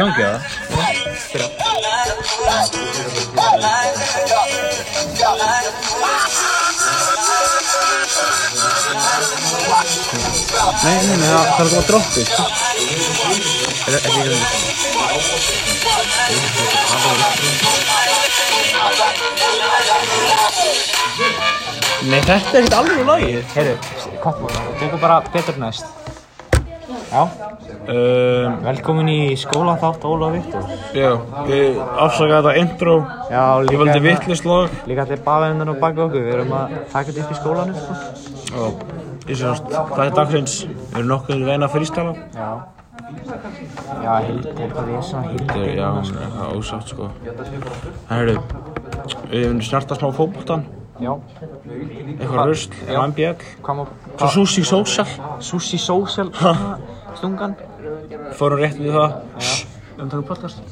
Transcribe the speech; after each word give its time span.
gangi 0.00 0.22
það? 0.24 0.40
Nei, 10.82 10.96
nei, 11.06 11.16
nei, 11.16 11.28
það 11.28 11.36
er 11.36 11.36
að 11.40 11.56
koma 11.58 11.82
droppi. 11.88 12.22
Er 13.80 13.92
það 13.92 14.00
ekki 14.00 14.20
Nei, 22.00 22.20
þetta 22.24 22.32
er 22.32 22.38
ekkert 22.40 22.74
alveg 22.78 23.02
lagið. 23.04 23.42
Heyrðu, 23.52 23.74
kom, 24.22 24.34
tekur 24.80 25.00
bara 25.02 25.20
betur 25.34 25.56
næst. 25.60 25.84
Já, 27.10 27.22
Um, 27.90 28.60
velkomin 28.62 29.08
í 29.10 29.32
skóla 29.40 29.72
þátt 29.80 30.04
Óla 30.06 30.28
og 30.28 30.34
Viktor. 30.36 30.66
já, 30.94 31.08
ég 31.50 31.78
afsaka 31.98 32.36
þetta 32.36 32.52
intro. 32.60 32.92
Já, 33.30 33.42
Ég 33.66 33.78
valdi 33.80 34.02
vittlust 34.04 34.46
lag. 34.46 34.76
Líka 34.86 35.02
allir 35.02 35.22
baðendan 35.24 35.72
og 35.72 35.80
baka 35.82 36.04
okkur, 36.04 36.22
við 36.22 36.36
erum 36.36 36.52
að 36.54 36.76
taka 36.92 37.10
þetta 37.10 37.24
upp 37.24 37.32
í 37.34 37.38
skólanum, 37.40 37.74
sko. 37.80 38.60
Og 38.60 38.84
ég 39.26 39.40
sé 39.40 39.48
nátt, 39.48 39.72
það 39.90 40.04
er 40.04 40.14
dagsins. 40.20 40.54
Við 40.70 41.00
erum 41.00 41.10
nokkuð 41.10 41.42
reyna 41.48 41.66
að 41.66 41.74
frýstala. 41.74 42.14
Já. 42.36 42.50
Já, 44.04 44.12
Hildur, 44.28 44.70
hvað 44.76 44.92
er 44.94 45.02
svona 45.10 45.24
Hildur? 45.32 45.66
Já, 45.74 45.88
hún 45.90 46.14
er 46.22 46.54
ósátt, 46.60 46.94
sko. 46.94 47.10
En 47.26 48.20
hörru, 48.20 48.36
við 49.32 49.48
erum 49.48 49.64
snerta 49.66 49.98
smá 49.98 50.12
fótboltan. 50.14 50.62
Já. 51.00 51.16
Eitthvað 52.20 52.54
Já. 52.86 53.02
MBL. 53.08 53.36
Svo 54.20 54.28
Sushi 54.28 54.62
Social. 54.62 55.06
Sushi 55.40 55.78
Social, 55.78 56.30
stungan. 57.18 57.56
Fórum 58.38 58.60
rétt 58.62 58.78
við 58.80 58.94
það. 58.94 59.16
Um 60.00 60.08
tökum 60.08 60.24
podcast. 60.30 60.62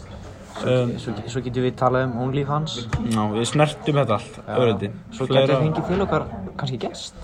Um, 0.58 0.90
Svo, 0.98 1.12
svo 1.30 1.40
getum 1.44 1.62
við 1.68 1.74
talað 1.78 2.08
um 2.08 2.16
OnlyFans. 2.24 2.72
ná, 3.14 3.20
við 3.30 3.44
snertum 3.46 4.00
þetta 4.00 4.16
allt, 4.16 4.38
öðrundi. 4.56 4.88
Svo 5.14 5.26
getum 5.28 5.52
við 5.52 5.60
fengið 5.62 5.86
til 5.92 6.00
okkar 6.02 6.24
kannski 6.58 6.78
gest. 6.82 7.14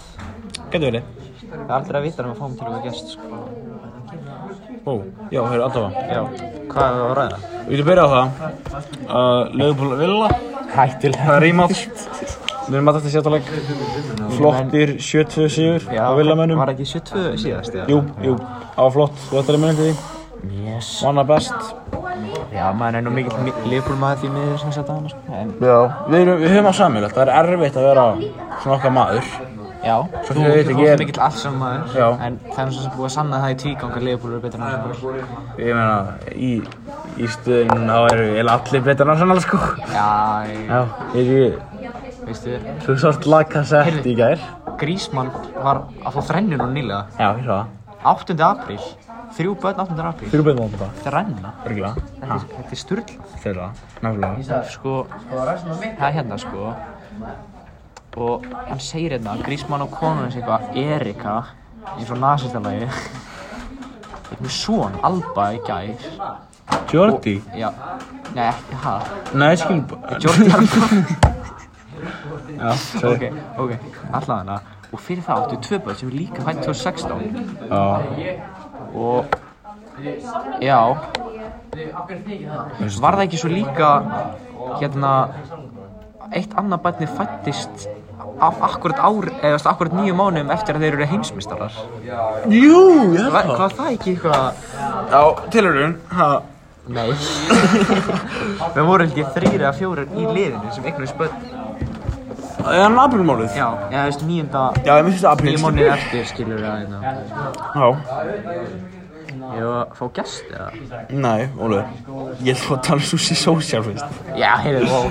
Getur 0.70 0.86
verið. 0.90 1.08
Það 1.50 1.64
er 1.64 1.74
aldrei 1.78 1.98
að 1.98 2.06
vita 2.06 2.22
um 2.22 2.30
að 2.30 2.38
fáum 2.42 2.54
til 2.60 2.68
okkar 2.68 2.84
gest, 2.86 3.16
sko. 3.16 3.42
Ó, 4.84 4.92
já, 5.32 5.40
hörru, 5.42 5.64
allavega. 5.66 6.06
Já. 6.14 6.22
Hvað 6.70 6.84
er 6.84 6.94
það 6.94 7.04
að 7.08 7.14
ræða? 7.18 7.42
Við 7.66 7.74
getum 7.74 7.90
byrjað 7.90 8.06
á 8.06 8.14
það. 8.14 8.28
Uh, 9.08 9.42
Leifupól 9.58 9.92
Villa. 10.04 10.30
Hættilega. 10.74 11.24
Það 11.26 11.36
er 11.36 11.46
rímall. 11.48 11.76
Við 12.64 12.78
erum 12.78 12.88
alltaf 12.90 13.10
sértaleg. 13.12 13.48
Flottir 14.38 14.94
7-2 15.04 15.48
sigur 15.52 15.86
á 15.92 16.10
villamönnum. 16.16 16.58
Var 16.62 16.72
ekki 16.74 16.86
72 16.88 17.38
síðast? 17.44 17.76
Jú, 17.90 18.00
jú, 18.24 18.36
á 18.74 18.84
flott. 18.94 19.16
Þú 19.30 19.40
ætlar 19.42 19.58
að 19.58 19.64
mynda 19.66 19.80
því. 19.82 19.94
Yes. 20.64 20.88
Manna 21.04 21.24
best. 21.24 21.54
Já, 22.52 22.68
maður 22.76 22.98
er 22.98 23.04
nú 23.04 23.12
mikill 23.14 23.52
Liverpool 23.68 23.96
maður 24.00 24.20
því 24.24 24.30
miður 24.34 24.58
sem 24.62 24.72
að 24.82 24.90
hann, 24.92 25.08
sko. 25.10 25.22
En, 25.32 25.50
Já. 25.60 25.78
Við, 26.08 26.18
erum, 26.20 26.38
við 26.42 26.52
höfum 26.54 26.68
á 26.70 26.74
samilegt. 26.78 27.16
Það 27.16 27.32
er 27.32 27.50
erfitt 27.54 27.78
að 27.80 27.88
vera 27.88 28.04
svona 28.62 28.76
okkar 28.76 28.94
maður. 28.94 29.32
já, 29.84 29.96
Svo 30.24 30.34
þú, 30.36 30.44
veit 30.48 30.70
ekki, 30.72 30.86
mikill 31.00 31.22
Arsenal 31.26 31.58
maður. 31.60 31.96
Já. 31.98 32.06
En 32.26 32.38
það 32.50 32.62
er 32.64 32.72
svo 32.76 32.84
sem 32.84 32.94
búið 32.94 33.08
að 33.08 33.14
sanna 33.16 33.40
það 33.42 33.54
í 33.54 33.58
tvígang 33.64 33.96
að 33.98 34.06
Liverpool 34.08 34.32
eru 34.32 34.42
betur 34.44 34.60
en 34.60 34.66
Arsenal. 34.68 34.94
Ég 35.58 35.72
meina, 35.80 35.98
í, 36.32 36.52
í 37.20 37.30
stöðun 37.34 37.84
þá 37.90 37.98
eru 38.14 38.26
allir 38.56 38.86
betur 38.88 39.08
en 39.08 39.14
Arsenal, 39.16 39.40
sko. 39.44 39.60
Veistu, 42.24 42.56
þú 42.86 42.94
sást 43.00 43.26
lagkassett 43.28 44.06
í 44.08 44.14
gær. 44.16 44.40
Grísmann 44.80 45.28
var 45.60 45.82
að 46.04 46.14
fá 46.16 46.20
þrennu 46.30 46.56
nú 46.60 46.68
nýlega. 46.72 47.02
Já, 47.18 47.28
ég 47.38 47.44
sá 47.44 47.56
það. 47.56 47.66
8. 48.04 48.36
apríl. 48.44 48.78
Þrjú 49.34 49.52
börn 49.62 49.80
8. 49.82 49.98
apríl. 50.08 50.28
Fyrir 50.32 50.44
betur 50.46 50.60
móta. 50.68 50.88
Þrenna. 51.04 51.52
Örgulega. 51.66 51.94
Þetta 52.20 52.34
er- 52.34 52.46
þetta 52.54 52.72
er 52.76 52.80
sturl. 52.82 53.04
Þeirra, 53.42 53.68
nefnilega. 54.02 54.62
Sko, 54.70 55.06
það 55.30 56.08
er 56.08 56.12
hérna, 56.18 56.38
sko. 56.38 56.74
Og 58.16 58.44
hann 58.68 58.78
segir 58.80 59.10
hérna, 59.16 59.36
Grísmann 59.42 59.82
og 59.82 59.90
konun 59.90 60.22
hans 60.24 60.34
eitthvað, 60.36 60.76
Erika, 60.76 61.44
eins 61.98 62.10
og 62.10 62.18
nazistalagi. 62.18 62.88
Með 64.40 64.50
son, 64.50 64.92
Alba 65.02 65.52
í 65.54 65.60
gær. 65.66 65.96
Jordi? 66.92 67.42
Já, 67.54 67.70
nei, 68.34 68.48
ekki 68.48 68.76
það. 68.82 69.02
Nei, 69.34 69.54
skil. 69.56 69.84
Jordi. 70.20 71.30
Já, 72.58 72.70
ok, 73.10 73.24
ok, 73.58 73.72
allavega 74.12 74.38
hana. 74.38 74.60
Og 74.92 75.00
fyrir 75.02 75.24
það 75.26 75.42
áttu 75.42 75.60
tvö 75.66 75.80
börn 75.84 75.98
sem 75.98 76.10
er 76.10 76.16
líka 76.20 76.44
fætt 76.46 76.62
2016. 76.66 77.10
Já. 77.70 77.84
Og, 78.94 79.24
já, 80.62 80.78
var 83.02 83.18
það 83.18 83.24
ekki 83.26 83.40
svo 83.42 83.50
líka, 83.50 83.90
hérna, 84.78 85.12
eitt 86.34 86.54
annað 86.60 86.84
barni 86.86 87.10
fættist 87.10 87.88
af 88.40 88.62
akkurat 88.62 88.98
ár, 89.02 89.28
eða 89.42 89.60
akkurat 89.70 89.94
nýju 89.94 90.14
mánuðum 90.18 90.50
eftir 90.54 90.78
að 90.78 90.86
þeir 90.86 90.96
eru 90.96 91.10
heimsmeistarar. 91.12 91.76
Jú, 92.50 92.80
ég 93.14 93.30
Var, 93.34 93.52
var 93.58 93.76
það 93.76 93.92
ekki 93.94 94.14
eitthvað? 94.14 94.66
Já, 95.10 95.22
tilhörun. 95.54 95.96
Ha. 96.14 96.30
Nei. 96.94 97.08
Við 98.74 98.82
vorum 98.84 99.06
held 99.06 99.16
ég 99.16 99.30
þrýri 99.32 99.62
eða 99.62 99.72
fjórir 99.78 100.10
í 100.12 100.26
liðinu 100.28 100.72
sem 100.74 100.88
eignast 100.90 101.16
börn. 101.16 101.53
Það 102.64 102.80
er 102.80 102.98
aprilmálið. 103.04 103.56
Já, 103.58 103.66
eða 103.90 104.04
veist, 104.08 104.22
nýjunda, 104.24 104.60
Já, 104.86 104.92
ég 104.98 105.04
myndi 105.04 105.18
þetta 105.18 105.32
apríl. 105.34 105.50
nýju 105.52 105.62
mánuði 105.64 105.88
eftir 105.92 106.28
skilur 106.30 106.60
við 106.62 106.68
að 106.70 106.76
hérna. 106.80 106.98
Já. 107.74 107.86
Ég 109.54 109.64
var 109.68 109.80
að 109.84 109.96
fá 109.98 110.04
gest 110.16 110.44
eða? 110.50 110.68
Nei, 111.10 111.48
Ólur. 111.60 111.84
Ég 112.42 112.56
ætla 112.56 112.76
að 112.78 112.82
tala 112.86 113.00
um 113.02 113.08
sushi 113.10 113.36
social 113.36 113.82
fyrst. 113.84 114.22
Já, 114.40 114.50
heyrðu, 114.64 114.86
wow. 114.88 115.10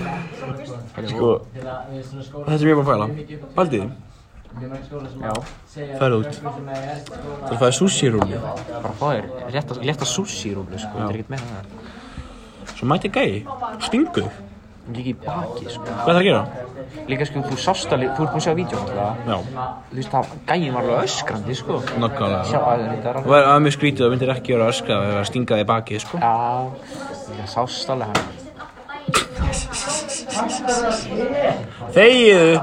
Sko, 1.10 1.30
þetta 1.54 2.58
er 2.58 2.72
ég 2.72 2.80
bara 2.80 2.84
að 2.84 2.90
pæla. 2.90 3.08
Baldið, 3.58 3.86
Já, 5.24 5.34
færðu 6.00 6.18
út. 6.22 6.36
Það 7.50 7.60
fæði 7.62 7.76
sushi 7.80 8.10
rúli. 8.14 8.38
bara 8.84 8.94
fá 9.00 9.06
þér 9.14 9.30
rétt 9.56 9.72
að 9.74 9.84
létta 9.88 10.06
sushi 10.06 10.54
rúlu, 10.54 10.78
sko, 10.82 10.94
þetta 10.98 11.10
er 11.10 11.16
ekkert 11.18 11.30
meira 11.30 11.48
það. 11.54 11.66
Svo 12.74 12.90
mæti 12.92 13.10
gæi. 13.14 13.46
Stingu. 13.88 14.26
Líka 14.92 15.10
í 15.10 15.16
baki, 15.16 15.64
sko. 15.72 15.86
Hvað 15.88 15.96
er 15.96 16.04
það 16.04 16.18
að 16.20 16.26
gera? 16.28 16.44
Líka, 17.08 17.24
sko, 17.30 17.42
þú 17.48 17.56
sást 17.64 17.94
alveg, 17.96 18.10
þú 18.18 18.26
ert 18.26 18.32
búin 18.34 18.42
að 18.42 18.44
sjá 18.44 18.52
það. 18.52 19.16
Já, 19.24 19.38
Þú 19.88 19.96
veist, 19.96 20.12
það, 20.12 20.24
gæin 20.50 20.74
var 20.76 20.84
alveg 20.84 21.08
öskrandi, 21.08 21.56
sko. 21.56 21.78
Sjá 21.88 21.98
nokkulega. 22.04 22.40
að 22.44 22.48
Það 23.16 23.30
var 23.32 23.44
að 23.54 23.60
mér 23.64 23.74
skrítið, 23.78 24.04
það 24.04 24.12
myndir 24.14 24.34
ekki 24.36 24.52
vera 24.58 24.66
að 24.68 24.74
öskra 24.74 24.94
eða 25.08 25.22
að 25.22 25.30
stinga 25.32 25.56
þig 25.56 25.64
í 25.64 25.70
bakið, 25.72 26.04
sko. 26.04 26.16
Já, 26.20 26.36
líka 27.32 27.46
sást 27.54 27.88
alveg 27.96 28.08
hann. 28.12 28.24
Þegiðu! 31.96 32.54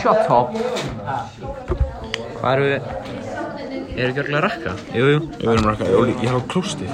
Shut 0.00 0.26
up. 0.32 0.56
Hvað 2.40 2.50
eru 2.54 2.64
við? 2.72 2.80
Eru 3.96 4.10
ekki 4.10 4.20
örgulega 4.20 4.40
að 4.40 4.44
rakka? 4.44 4.72
Jú, 4.92 5.04
jú. 5.12 5.20
Ég 5.40 5.46
verðum 5.48 5.66
að 5.66 5.72
rakka. 5.72 5.84
Ég 5.92 6.20
ég 6.24 6.28
har 6.28 6.36
á 6.36 6.42
klústið. 6.52 6.90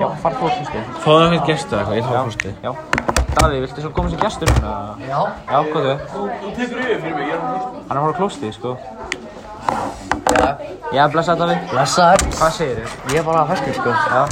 Já, 0.00 0.08
far 0.20 0.36
þú 0.36 0.44
á 0.44 0.50
klústið. 0.58 0.92
Fáðu 1.04 1.16
það 1.16 1.32
eitthvað 1.32 1.48
gesta 1.52 1.80
eitthvað, 1.80 1.96
ég 1.96 2.04
þarf 2.04 2.20
á 2.20 2.24
klústið. 2.28 2.54
Já. 2.64 3.03
Daði, 3.38 3.60
viltu 3.64 3.82
svo 3.82 3.90
koma 3.96 4.10
sem 4.12 4.20
gestur? 4.22 4.48
Já. 4.62 5.20
Já, 5.50 5.58
hvað 5.70 5.86
þau? 5.88 5.96
Þú 6.14 6.52
tekur 6.56 6.78
yfir 6.84 6.98
fyrir 7.02 7.14
mig, 7.18 7.26
ég 7.28 7.34
er 7.34 7.40
á 7.40 7.46
klústið. 7.50 7.80
Hann 7.88 7.96
er 7.96 7.98
að 7.98 8.04
fara 8.04 8.14
á 8.14 8.18
klústið, 8.20 8.52
sko. 8.58 8.70
Já, 10.94 11.02
blessa 11.10 11.34
Daði. 11.38 11.56
Blessaður, 11.72 12.20
Hvað 12.38 12.52
segir 12.58 12.76
þau? 12.78 12.88
ég 13.12 13.18
er 13.20 13.24
bara 13.26 13.44
ferskur 13.50 13.74
sko. 13.80 13.90
Já. 13.90 14.22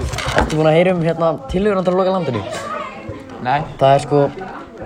Ertu 0.43 0.57
búinn 0.59 0.71
að 0.71 0.77
heyra 0.79 0.95
um 0.97 1.03
hérna 1.03 1.29
tilhörandar 1.51 1.95
að 1.95 1.99
loka 2.03 2.15
landinu? 2.17 2.43
Nei. 3.43 3.61
Það 3.81 3.95
er 3.97 4.05
sko, 4.07 4.19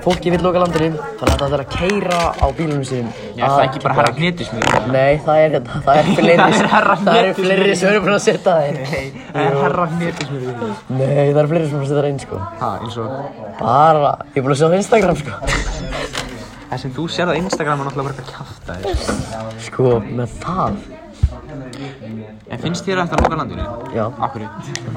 fólki 0.06 0.30
vill 0.30 0.42
loka 0.46 0.60
landinu, 0.62 0.88
þannig 1.18 1.32
að 1.34 1.40
það 1.42 1.54
er 1.56 1.62
að 1.64 1.70
keira 1.76 2.18
á 2.38 2.46
bílunum 2.56 2.84
sínum. 2.86 3.08
Já, 3.34 3.44
það 3.46 3.58
er 3.58 3.64
ekki 3.66 3.80
bara 3.82 3.94
herra 3.98 4.12
hnetismið. 4.16 4.66
Nei, 4.94 5.12
það 5.26 5.40
er 5.42 5.54
hérna, 5.56 5.80
það 5.86 6.00
er 6.00 6.10
fleiri, 6.20 6.36
Það 7.06 7.10
er 7.16 7.24
eru 7.24 7.34
fleiri 7.40 7.74
sem 7.80 7.90
eru 7.90 8.02
búin 8.06 8.14
að 8.16 8.22
setja 8.26 8.44
það. 8.46 8.60
Nei, 8.76 9.06
það 9.32 9.42
er 9.42 9.58
herra 9.64 9.86
því. 9.96 10.12
Nei, 10.96 11.24
það 11.32 11.40
eru 11.42 11.50
fleiri 11.52 11.66
sem 11.66 11.74
eru 11.74 11.80
búin 11.80 11.82
að 11.82 11.90
setja 11.90 12.02
það 12.02 12.10
inn 12.12 12.20
sko. 12.22 12.42
Ha, 12.62 12.70
eins 12.86 12.96
og 13.02 13.08
Bara, 13.60 14.12
ég 14.30 14.38
er 14.38 14.46
búin 14.46 14.54
að 14.54 14.60
sjá 14.60 14.66
það 14.68 14.76
á 14.76 14.80
Instagram 14.82 15.16
sko. 15.24 15.32
það 16.66 16.78
sem 16.82 16.92
þú 16.96 17.08
sér 17.14 17.30
á 17.30 17.34
Instagram 17.38 17.82
er 17.82 17.88
náttúrulega 17.88 18.06
bara 18.06 18.14
eitthvað 18.14 18.30
kjafta 18.36 18.72
þér. 18.82 18.94
Sko, 19.66 19.90
með 20.20 20.38
það, 20.44 20.78
En 22.46 22.60
finnst 22.62 22.86
þér 22.86 23.00
að 23.02 23.08
þetta 23.10 23.22
loka 23.26 23.36
landinu? 23.40 23.64
já, 23.94 24.04
Akkur? 24.22 24.42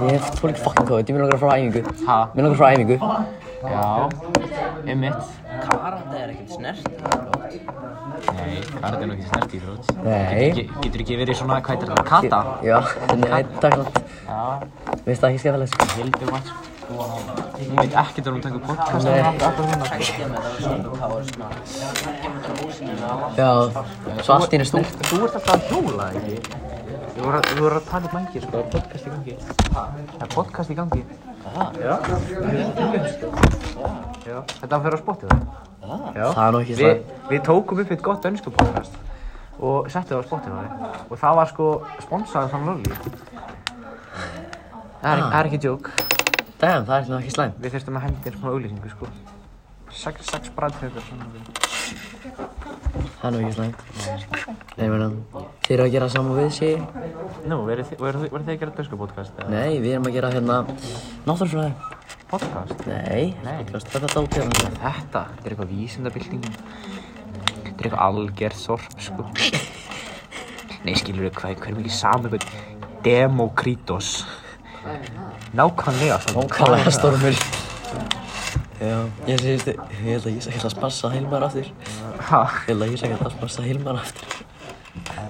ég 0.10 0.28
tvo 0.38 0.50
líka 0.50 0.62
fucking 0.64 0.88
kóð, 0.90 1.00
ég 1.02 1.14
vil 1.16 1.22
langar 1.24 1.38
að 1.38 1.42
fara 1.44 1.54
á 1.54 1.58
æfingu. 1.60 1.82
Ha? 2.08 2.18
Mér 2.36 2.46
langar 2.46 2.56
að 2.56 2.62
fara 2.62 2.70
á 2.70 2.76
æfingu. 2.78 2.98
Já, 3.60 3.86
einmitt. 4.86 5.22
Karate 5.66 6.18
er 6.20 6.30
ekkert 6.34 6.52
snert. 6.56 6.84
Nei, 8.30 8.56
hvað 8.70 8.98
er 9.02 9.14
ekki 9.16 9.28
snert 9.30 9.52
í 9.54 9.60
þrótt? 9.64 9.86
Nei. 10.06 10.48
Getur 10.84 11.04
ekki 11.04 11.20
verið 11.20 11.36
svona, 11.42 11.60
hvað 11.66 11.72
heitir 11.76 11.90
þetta, 11.94 12.06
kata? 12.10 12.40
Já, 12.66 12.80
nei, 13.20 13.42
takk 13.60 13.76
langt. 13.82 13.98
Já, 14.26 14.42
finnst 15.06 15.22
það 15.22 15.30
ekki 15.30 15.42
skemmtilegt 15.44 15.72
sko. 15.74 15.84
hildur 16.00 16.28
maður. 16.34 16.54
Hún 16.90 17.76
veit 17.78 17.94
ekkert 18.02 18.26
að 18.26 18.34
hún 18.34 18.42
tekur 18.42 18.62
podcast 18.66 19.06
Nei. 19.06 19.22
Já, 23.38 23.52
svo 24.24 24.32
allt 24.36 24.50
í 24.50 24.58
henni 24.58 24.68
snert. 24.70 24.96
Þú 25.10 25.16
ert 25.28 25.36
alltaf 25.38 25.54
að 25.54 25.62
hjóla, 25.70 26.06
ekki? 26.18 26.36
Þú 27.20 27.22
voru 27.26 27.38
að, 27.38 27.44
þú 27.50 27.62
voru 27.66 27.76
að 27.78 27.86
taka 27.90 28.06
upp 28.08 28.14
mængir, 28.16 28.42
sko, 28.46 28.52
það 28.54 28.60
er 28.60 28.70
podcast 28.74 29.04
í 29.06 29.10
gangi. 29.14 29.34
Það 29.70 30.24
er 30.24 30.30
podcast 30.34 30.70
í 30.70 30.78
gangi. 30.80 31.02
Þetta 34.60 34.80
fyrir 34.84 35.00
spotta 35.02 35.26
það. 35.30 35.42
Já. 36.16 36.26
Það 36.36 36.52
nú 36.54 36.60
ekki 36.64 36.76
Við, 36.80 37.40
tókum 37.46 37.82
upp 37.84 37.92
eitt 37.94 38.04
gott 38.06 38.22
dönsku 38.26 38.50
podcast 38.54 38.94
og 39.60 39.90
settum 39.92 40.14
það 40.16 40.22
á 40.22 40.28
Spotify 40.28 40.66
og 41.10 41.16
það 41.20 41.34
var 41.40 41.48
sko 41.52 41.66
sponsaði 42.06 42.48
þann 42.54 42.68
lolli. 42.70 42.94
Það 45.00 45.12
er, 45.12 45.20
það 45.20 45.50
ekki 45.50 45.62
djók. 45.66 45.86
Damn, 46.60 46.86
það 46.88 46.96
er 46.96 47.04
nú 47.10 47.18
ekki 47.20 47.34
slæmt. 47.36 47.60
Við 47.64 47.76
þurftum 47.76 48.00
að 48.00 48.06
hendi 48.08 48.34
svona 48.36 48.54
auglýsingu 48.54 48.90
sko. 48.94 49.06
Sex, 50.00 50.16
sex 50.30 50.44
bræðtökar 50.56 51.04
svona. 51.08 51.26
Það 53.20 53.28
er 53.30 53.36
nú 53.36 53.40
ekki 53.44 53.56
slæmt. 53.58 53.80
Nei, 54.78 54.86
ég 54.86 54.92
meina, 54.94 55.08
þið 55.70 55.76
eru 55.76 55.84
að 55.86 55.92
gera 55.94 56.06
saman 56.10 56.38
við 56.40 56.48
sig. 56.56 56.80
Nú, 57.46 57.60
verður 57.68 57.86
þið, 57.86 58.00
verið 58.02 58.24
þið, 58.24 58.32
verið 58.34 58.48
þið 58.48 58.54
að 58.56 58.62
gera 58.64 58.72
dönsku 58.80 58.98
podcast 58.98 59.36
eða? 59.38 59.50
Nei, 59.54 59.76
við 59.84 59.92
erum 59.94 60.08
að 60.10 60.16
gera 60.16 60.32
hérna 60.34 60.56
náttúrufræði. 61.28 61.74
Podcast? 62.32 62.82
Nei, 62.90 63.36
Nei. 63.46 63.60
podcast. 63.60 63.92
Þetta 63.94 64.10
dót 64.16 64.38
hérna. 64.40 64.72
Þetta, 64.80 65.22
þetta 65.36 65.46
er 65.46 65.54
eitthvað 65.54 65.72
vísindabilding 65.76 66.44
Þetta 66.50 67.70
er 67.70 67.88
eitthvað 67.88 68.02
algjört 68.08 68.60
þorp, 68.64 68.98
sko 69.06 69.28
Nei, 70.88 70.94
skilur 70.98 71.28
við 71.28 71.34
hvað, 71.38 71.56
hver 71.62 71.72
er 71.72 71.80
mikið 71.84 71.96
saman 72.00 72.38
eitthvað 72.40 73.00
Demokrítos 73.06 74.12
Nákvæmlega 75.58 76.20
svona 76.26 76.46
Ókvæðlega 76.48 76.94
stormur. 76.98 77.42
Já, 78.80 78.96
ég 79.28 79.42
sé, 79.42 79.58
ég 79.58 80.06
held 80.06 80.30
að 80.30 80.38
ég 80.38 80.46
sé 80.46 80.54
að 80.56 80.72
spassa 80.72 81.10
Hilmar 81.12 81.44
aftur. 81.50 81.68
Ha? 82.30 82.46
Ég 82.64 82.70
held 82.72 82.86
að 82.86 82.94
ég 82.94 83.02
sé 83.02 83.10
að 83.12 83.34
spassa 83.34 83.66
Hilmar 83.66 84.00
aftur. 84.00 84.49
Já, 85.10 85.24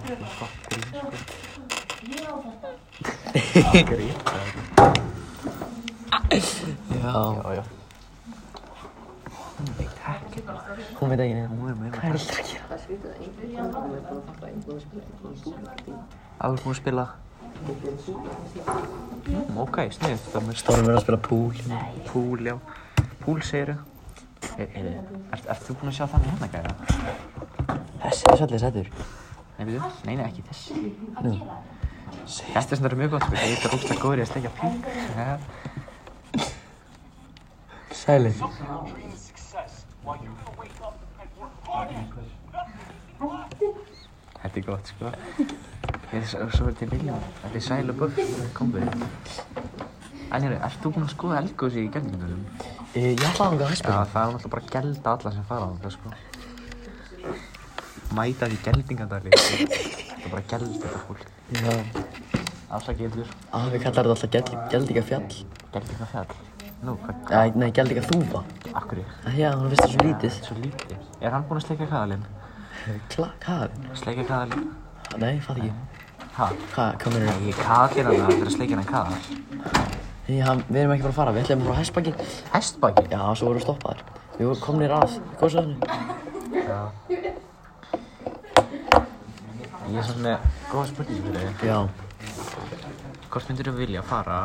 Já, 7.00 7.54
já 7.54 7.64
hún 11.00 11.10
veit 11.10 11.20
ekki 11.20 11.34
neitt. 11.34 11.50
Hún 11.52 11.70
er 11.70 11.76
með 11.76 11.90
Hvað 11.96 12.06
er 12.10 12.18
þetta 12.20 12.36
að 12.40 12.48
gera? 12.50 12.66
Það 16.40 16.48
er 16.50 16.60
búin 16.64 16.74
að 16.74 16.80
spila 16.80 17.06
mm, 19.28 19.58
Ok, 19.66 19.78
snið 19.98 20.20
Það 20.32 20.42
með 20.48 20.56
Stormur 20.62 20.92
er 20.94 20.98
að 20.98 21.04
spila 21.06 21.22
pool. 21.28 21.56
púl, 22.10 22.40
já 22.48 22.56
Púl 23.26 23.40
segir 23.44 23.70
þau 23.76 24.00
Ert 24.60 25.46
ert 25.46 25.64
þú 25.68 25.72
búin 25.80 25.92
að 25.92 25.98
sjá 26.00 26.06
þannig 26.14 26.30
hérna 26.34 26.48
gæra? 26.54 26.72
Þessi 28.00 28.24
er 28.32 28.40
svolítið 28.40 28.62
sættur. 28.64 28.88
Nei? 29.60 29.80
Nei, 30.08 30.16
nei, 30.16 30.26
ekki 30.26 30.44
þessi 30.48 30.74
Nú. 31.26 31.34
Þetta 32.30 32.64
er 32.64 32.80
svona 32.80 33.00
mjög 33.00 33.12
gott, 33.16 33.26
sko 33.28 33.36
Ég 33.44 33.66
er 33.66 33.74
rústa 33.74 33.98
góður 34.00 34.22
í 34.22 34.24
að 34.24 34.32
stekja 34.32 34.52
pík 34.60 34.82
Já 35.20 35.28
Sælir. 38.00 38.34
Þetta 44.40 44.56
er 44.56 44.64
gott, 44.66 44.88
sko. 44.88 45.12
Ég 46.10 46.24
er 46.24 46.52
svo, 46.56 46.70
er 46.70 46.78
til 46.80 46.90
Viljum. 46.94 47.26
Þetta 47.44 47.60
er 47.60 47.66
sæl 47.66 47.92
og 47.92 48.00
buff. 48.00 48.16
En 50.30 50.46
hérna, 50.46 50.60
ert 50.64 50.80
þú 50.80 50.94
búinn 50.96 51.08
að 51.08 51.14
skoða 51.14 51.42
eldgósi 51.44 51.84
í 51.84 51.92
geldingunum? 51.94 52.44
Ég 52.96 53.20
ætla 53.20 53.32
að 53.34 53.52
hanga 53.52 53.66
að 53.66 53.68
Já, 53.68 53.72
hæspa. 53.74 53.96
það 54.14 54.24
er 54.24 54.34
náttúrulega 54.34 54.54
bara 54.56 54.64
að 54.64 54.74
gelda 54.76 55.14
alla 55.16 55.32
sem 55.36 55.48
fara 55.50 55.66
á 55.66 55.70
þetta, 55.74 55.92
sko. 55.98 56.14
Mæta 58.18 58.48
því 58.50 58.58
geldingadali. 58.66 59.32
Þetta 59.36 60.16
er 60.26 60.32
bara 60.32 60.42
að 60.42 60.48
gelda 60.50 60.70
þetta 60.84 61.02
fólk. 61.06 61.26
Já. 61.54 61.74
Afsakið 62.70 63.06
ylur. 63.10 63.34
Afi 63.54 63.82
kallar 63.84 64.08
þetta 64.10 64.16
alltaf 64.16 64.32
geld, 64.34 64.50
geldíka 64.74 65.04
fjall. 65.06 65.28
Geldingafjall. 65.74 66.34
Nú, 66.86 66.96
hvað? 67.04 67.30
Æ, 67.30 67.56
nei, 67.60 67.70
geldíka 67.76 68.04
þúfa. 68.08 68.42
Akkur 68.74 69.02
Æ, 69.02 69.30
Já, 69.38 69.50
hann 69.54 69.70
finnst 69.70 69.84
það 69.84 69.94
svo 69.94 70.08
lítið. 70.08 70.38
Svo 70.48 70.58
lítið. 70.58 71.08
Er 71.22 71.36
hann 71.36 71.46
búinn 71.50 71.62
að 71.62 71.68
sleika 71.68 71.90
kaðalinn? 71.92 72.26
Kla, 73.14 73.30
hvað? 73.46 73.80
Sleika 74.02 74.26
kaðalinn? 74.30 74.70
Nei, 75.22 75.34
fatt 75.46 75.62
ekki. 75.62 75.74
Ha? 76.40 76.52
Hvað, 76.76 76.94
hvað 77.04 77.18
meður 77.18 77.30
Nei, 77.30 77.50
ég 77.50 77.60
kaðalinn 77.62 78.12
að 78.14 78.22
það 78.24 78.38
er 78.38 78.48
að 78.52 78.56
sleika 78.58 78.80
hann 78.80 78.90
kaðal. 78.94 79.20
Já, 80.30 80.48
við 80.70 80.82
erum 80.84 80.96
ekki 80.96 81.06
bara 81.08 81.14
að 81.14 81.20
fara, 81.20 81.36
við 81.36 81.46
ætlum 81.48 81.68
að 81.74 81.82
hæspaki. 81.82 82.16
Hestbaki? 82.54 83.06
Já, 83.10 83.22
svo 83.34 83.50
vorum 83.50 83.60
við 83.60 83.68
stoppaðir. 83.68 84.08
Við 84.38 84.50
vorum 84.52 84.66
komnir 84.66 84.98
að 84.98 85.20
góðsöðinu. 85.42 85.78
Já. 85.90 86.19
Ég 90.00 90.06
er 90.06 90.14
svona 90.14 90.34
góða 90.72 90.86
spurningu 90.88 91.26
fyrir 91.26 91.50
þig. 91.60 91.64
Já. 91.68 91.80
Hvort 93.34 93.50
myndir 93.50 93.68
þú 93.68 93.74
vilja 93.82 94.04
fara 94.08 94.38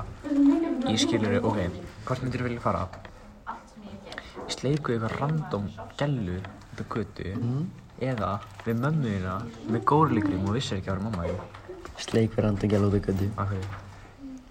í 0.90 0.96
skiluru, 0.98 1.38
ok, 1.46 1.60
hvort 2.08 2.24
myndir 2.24 2.42
þú 2.42 2.48
vilja 2.48 2.64
fara 2.64 2.80
í 4.42 4.56
sleiku 4.56 4.96
eitthvað 4.96 5.14
random 5.20 5.70
gælu 6.00 6.40
út 6.40 6.82
á 6.82 6.84
götu 6.96 7.30
eða 8.02 8.32
við 8.66 8.82
mömmu 8.82 9.14
þína 9.14 9.38
með 9.70 9.86
góðleikrým 9.92 10.42
og 10.42 10.58
vissir 10.58 10.82
ekki 10.82 10.90
að 10.90 10.96
vera 10.96 11.06
mamma 11.06 11.30
þín. 11.30 11.40
Sleik 12.02 12.34
við 12.34 12.48
randi 12.48 12.74
gæla 12.74 12.90
út 12.90 12.98
í 12.98 13.04
götu. 13.06 13.30
Ok. 13.38 13.38
Af 13.38 13.54
því 13.54 13.83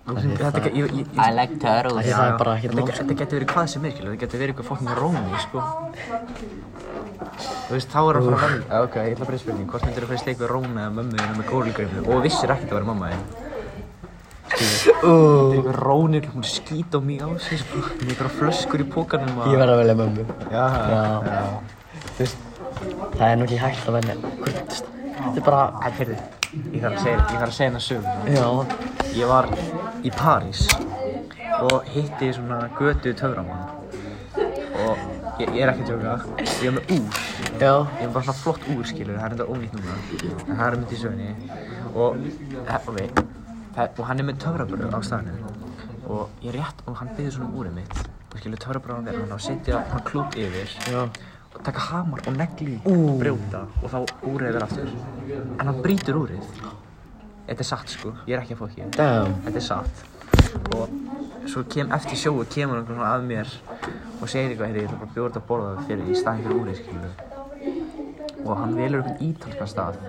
Þetta, 0.03 0.49
það- 0.51 0.65
ég, 0.67 0.73
ég, 0.75 0.95
ég, 0.99 1.05
I 1.15 1.31
like 1.31 1.53
turtles. 1.63 2.05
Það 2.11 2.25
er 2.27 2.37
bara 2.39 2.53
ekkert 2.57 2.73
þetta, 2.75 2.95
þetta 2.99 3.15
getur 3.21 3.37
verið 3.39 3.51
hvað 3.53 3.67
sem 3.73 3.85
er, 3.87 3.91
þetta 3.99 4.17
getur 4.23 4.39
verið 4.41 4.51
eitthvað 4.53 4.67
fokkin 4.67 4.89
rómi, 4.99 5.37
sko. 5.39 5.59
Þú 7.63 7.71
veist, 7.77 7.87
þá 7.93 7.99
er 8.09 8.17
að 8.19 8.25
fara 8.27 8.35
að 8.35 8.43
velja, 8.43 8.81
ok, 8.83 8.95
ég 8.99 9.13
ætla 9.15 9.23
að 9.23 9.29
breyta 9.31 9.43
spurning, 9.43 9.69
hvort 9.71 9.85
myndir 9.87 10.03
þú 10.03 10.09
fara 10.11 10.19
í 10.19 10.23
sleik 10.23 10.41
við 10.43 10.51
rómi 10.51 10.75
eða 10.83 10.91
mömmu 10.97 11.15
þína 11.21 11.37
með 11.39 11.47
góðleikrým 11.53 12.11
og 12.11 12.21
vissir 12.27 12.51
ekkert 12.53 12.73
að 12.73 12.77
vera 12.77 12.89
mamma 12.91 13.13
þín? 13.13 13.23
Þetta 14.53 15.07
er 15.07 15.55
eitthvað 15.55 15.79
rónir, 15.87 16.27
hún 16.35 16.43
skýt 16.45 16.91
á 16.93 16.99
mig 17.01 17.23
á 17.23 17.27
sig, 17.39 17.63
sko, 17.63 17.79
með 18.03 18.11
eitthvað 18.13 18.35
flöskur 18.41 18.83
í 18.83 18.87
pókanum 18.93 19.39
Ég 19.47 19.57
verð 19.63 19.73
að 19.73 19.81
velja 19.81 19.95
mömmu. 20.03 20.27
Já, 20.51 20.65
Já. 20.91 21.03
Þú 22.03 22.19
veist, 22.19 22.37
það 23.15 23.27
er 23.31 23.35
nú 23.39 23.47
ekki 23.47 23.61
hægt 23.63 23.87
að 23.87 23.97
velja. 23.97 24.15
Þetta 25.23 25.37
er 25.39 25.45
bara, 25.47 25.63
Æ, 25.79 25.89
heyrðu, 25.97 26.17
ég 26.53 26.81
þarf 26.81 26.97
að 26.97 27.03
segja, 27.03 27.67
hennar 27.67 27.83
sögum. 27.83 28.05
já. 28.27 28.47
Ég 29.13 29.27
var 29.29 29.47
í 30.03 30.11
París 30.13 30.67
og 31.63 31.83
hitti 31.93 32.31
svona 32.33 32.67
götu 32.77 33.13
töframann 33.13 33.69
og 34.83 34.97
ég, 35.39 35.49
ég 35.53 35.61
er 35.63 35.71
ekki 35.71 35.85
að 35.85 35.91
tjóka, 35.91 36.15
ég 36.43 36.67
er 36.69 36.75
með 36.77 36.93
úr, 36.97 37.19
Já. 37.61 37.73
ég 37.99 38.05
er 38.07 38.13
bara 38.13 38.25
svona 38.25 38.39
flott 38.41 38.65
úr 38.73 38.87
skilur, 38.89 39.17
það 39.17 39.25
er 39.27 39.35
enda 39.35 39.47
ónýtt 39.49 39.77
núna, 39.77 39.97
en 40.47 40.57
það 40.57 40.65
er 40.67 40.77
myndið 40.79 40.95
í 40.95 41.01
sögunni. 41.03 41.29
Og, 41.93 42.17
eh, 42.65 43.11
það, 43.75 43.99
og 43.99 44.05
hann 44.09 44.19
er 44.19 44.27
með 44.29 44.41
töfrabröð 44.43 44.97
á 44.97 45.01
staðinu 45.05 45.53
og 46.13 46.29
ég 46.43 46.57
rétt 46.57 46.81
og 46.85 46.97
hann 46.99 47.13
byggði 47.15 47.35
svona 47.37 47.49
um 47.49 47.59
úrið 47.61 47.77
mitt. 47.77 48.01
Og 48.33 48.39
skilur 48.41 48.61
töfrabröðan 48.65 49.05
verður 49.07 49.23
hann 49.23 49.33
á 49.33 49.39
að 49.39 49.45
setja 49.47 49.83
hann 49.93 50.03
klút 50.09 50.35
yfir. 50.41 50.73
Já. 50.89 51.05
Taka 51.67 51.83
hamar 51.89 52.23
og 52.27 52.37
negli 52.37 52.77
og 52.89 53.19
brjóta 53.21 53.65
og 53.81 53.91
þá 53.91 53.99
úrið 54.29 54.47
verður 54.49 54.65
aftur 54.67 54.89
en 55.59 55.67
hann 55.67 55.81
brýtur 55.83 56.19
úrið 56.23 56.47
þetta 57.47 57.59
er 57.59 57.67
satt 57.67 57.93
sko, 57.93 58.13
ég 58.27 58.37
er 58.37 58.43
ekki 58.43 58.55
að 58.55 58.97
Damn. 58.97 59.37
þetta 59.45 59.59
er 59.59 59.67
satt 59.67 60.03
og 60.77 61.49
svo 61.49 61.63
kem 61.69 61.91
eftir 61.95 62.19
sjóu 62.19 62.45
kemur 62.49 62.79
hann 62.79 62.87
svona 62.87 63.11
að 63.17 63.27
mér 63.27 63.53
og 64.21 64.29
segir 64.31 64.53
eitthvað, 64.53 64.69
heyrðu, 64.69 64.83
ég 64.83 64.87
ætla 64.87 64.99
bara 64.99 65.09
að 65.09 65.15
bjóða 65.17 65.29
þetta 65.29 65.41
að 65.41 65.47
borða 65.49 65.85
fyrir 65.89 66.11
í 66.13 66.15
staðin 66.19 66.45
fyrir 66.45 66.61
úrið, 66.61 66.77
skilur 66.83 67.33
og 68.43 68.57
hann 68.59 68.75
velur 68.77 69.03
einhvern 69.03 69.27
ítalskan 69.27 69.71
stað 69.71 69.99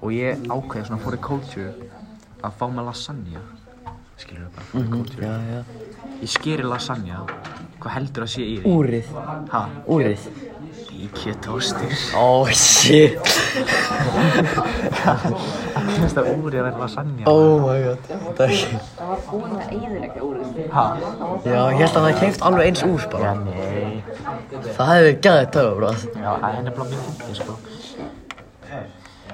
og 0.00 0.14
ég 0.14 0.46
ákveði 0.50 0.86
svona 0.88 1.02
for 1.02 1.16
the 1.16 1.22
culture 1.22 1.72
að 2.44 2.56
fá 2.60 2.66
með 2.70 2.88
lasagna 2.90 3.42
skilur 4.20 4.50
bara 4.54 4.68
for 4.70 4.84
the 4.84 4.90
culture 4.94 5.26
Já, 5.26 5.34
já. 5.50 5.60
ég 6.22 6.32
skeri 6.34 6.66
lasagna 6.66 7.24
hvað 7.80 7.96
heldur 7.98 8.24
að 8.24 8.32
sé 8.32 8.44
í 8.46 8.56
því? 8.62 8.70
Úrið. 8.78 9.08
ha? 9.52 9.62
Úrið. 9.92 10.28
Ríkjötóstur 11.04 11.92
Oh 12.16 12.48
shit. 12.48 13.18
Finnst 15.94 16.16
það 16.16 16.28
úrið 16.32 16.58
að 16.60 16.66
vera 16.68 16.78
lasagna 16.80 17.26
Oh 17.28 17.60
my 17.60 17.76
god. 17.84 18.06
Það 18.38 18.44
er 18.44 18.52
ekki. 18.54 18.78
Það 18.96 19.10
var 19.10 19.20
búin 19.28 19.52
að 19.54 19.74
eyðilegja 19.74 20.22
úrið. 20.28 20.46
ha? 20.74 20.84
Já, 21.44 21.60
ég 21.74 21.82
held 21.82 21.98
að 22.00 22.06
það 22.06 22.20
keift 22.22 22.44
alveg 22.48 22.70
eins 22.70 22.82
úr 22.88 23.02
já, 23.04 23.08
bara. 23.12 23.32
nei 23.44 24.02
Það 24.78 24.92
hefði 24.94 25.12
gæðið 25.26 25.50
töfa, 25.58 25.74
bro. 25.80 25.90
já, 25.92 26.30
það 26.30 26.48
er 26.48 26.62
nefnilega 26.68 26.90
mjög 26.94 27.02
fyndið 27.08 27.34
sko 27.42 27.52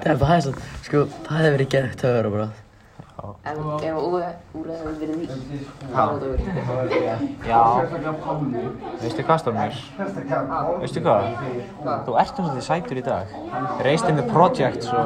Það 0.01 0.11
er 0.11 0.17
bara 0.25 0.39
það, 0.41 0.59
sko, 0.89 1.05
það 1.27 1.37
hefði 1.39 1.51
verið 1.55 1.71
gæðið 1.75 1.95
töfa, 2.03 2.29
bro. 2.35 2.47
Ef 3.21 3.57
ef 3.85 3.97
úrið 4.01 4.57
úrið 4.57 4.79
hefði 4.81 4.93
verið 5.01 5.15
því. 5.21 5.59
Ha? 5.93 6.05
Það 6.05 6.23
hefði 6.65 6.99
verið. 7.01 7.19
Já 7.45 7.61
Veistu 9.01 9.25
hvað 9.27 9.41
Stormur? 9.43 9.77
Veistu 10.81 11.03
hvað? 11.05 11.21
Þú 12.07 12.17
ert 12.23 12.41
um 12.41 12.49
þetta 12.49 12.65
sætur 12.65 13.01
í 13.01 13.05
dag 13.05 13.35
Reist 13.85 14.09
in 14.09 14.17
the 14.17 14.25
project 14.31 14.89
svo 14.89 15.05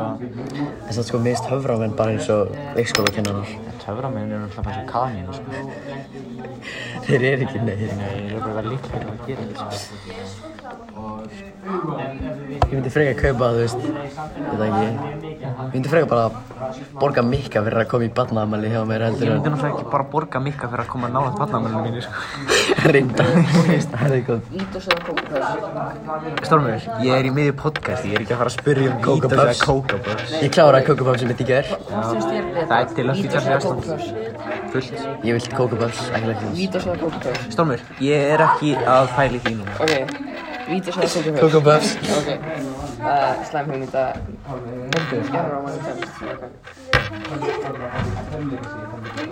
það 0.88 1.04
sko 1.10 1.22
minnst 1.28 1.52
höframenn 1.52 1.96
bara 2.00 2.16
eins 2.16 2.30
og 2.32 2.56
leikskólakennarar. 2.80 3.56
Töframinn 3.86 4.32
er 4.32 4.46
um 4.48 4.52
það 4.56 4.72
eins 4.72 4.82
og 4.82 4.88
kanínu 4.96 5.32
sko 5.36 5.50
Þeir 7.06 7.30
eru 7.34 7.46
ekki 7.46 7.60
neir. 7.62 7.92
Nei, 8.00 8.14
ég 8.32 8.38
er 8.40 8.46
bara 8.48 8.66
líklega 8.66 9.12
að 9.12 9.26
gera 9.28 9.50
þetta 9.52 9.66
sko 9.84 10.55
Ég 10.96 12.72
myndi 12.72 12.92
freka 12.94 13.16
kaupa, 13.20 13.50
þú 13.52 13.58
veist, 13.60 13.80
ég 13.84 13.96
veit 14.00 14.16
það 14.16 14.62
ekki. 14.66 14.86
Ég 15.44 15.74
myndi 15.74 15.90
freka 15.92 16.08
bara 16.08 16.26
borga 17.02 17.24
mikka 17.26 17.64
fyrir 17.66 17.80
að 17.82 17.90
koma 17.92 18.06
í 18.08 18.12
barnaðamæli 18.16 18.70
hjá 18.72 18.80
mér 18.88 19.02
Ég 19.04 19.10
heldur 19.10 19.28
myndi 19.34 19.50
náttúrulega 19.52 19.74
ekki 19.74 19.92
bara 19.92 20.06
borga 20.14 20.40
mikka 20.46 20.70
fyrir 20.72 20.84
að 20.86 20.92
koma 20.94 21.08
nálægt 21.12 21.36
barnamælunum 21.42 21.84
mínu, 21.90 22.00
sko. 22.06 22.14
reynda. 22.96 23.24
Það 23.96 24.16
er 24.16 24.24
góð. 24.30 24.42
Vítos 24.54 24.86
eða 24.88 25.02
kókupöðs? 25.10 25.50
Stormur, 26.48 26.80
ég 27.04 27.12
er 27.18 27.26
í 27.28 27.34
miðju 27.36 27.56
podcasti, 27.60 28.08
ég 28.14 28.16
er 28.16 28.22
ekki 28.24 28.34
að 28.38 28.42
fara 28.44 28.52
að 28.54 28.58
spyrja 28.60 28.88
um 28.94 28.98
Vítos 29.04 29.36
eða 29.36 29.52
Puffs. 30.06 30.32
Ég 30.40 30.50
Coco 30.88 31.04
Puffs 31.10 31.20
sem 31.26 31.30
mitt 31.34 31.44
í 31.44 31.50
gær. 31.50 31.66
Það 31.92 32.78
er 32.80 32.88
til 32.96 33.04
að 33.04 33.16
Vítos 33.20 33.26
fýta 33.26 33.38
eða 33.44 33.60
sig 33.60 33.68
kókupöðs? 33.68 34.06
Fullt. 34.72 34.96
Ég 35.28 35.32
vil 35.36 35.44
Coco 35.60 35.76
Puffs, 35.76 36.02
ekki 40.16 40.35
ég 40.70 40.76
er 40.76 40.94
pæla 40.96 41.06
í 41.06 41.10
því 41.14 41.30
núna. 41.32 41.42
Ok. 41.46 41.56
Ok, 42.18 42.30
er 43.06 43.46
slæm 43.50 43.66
hugmynd 43.72 43.96
að 44.02 44.12
skjara 45.30 45.54
á 45.56 45.60
manni 45.66 45.80
kemst. 45.86 46.14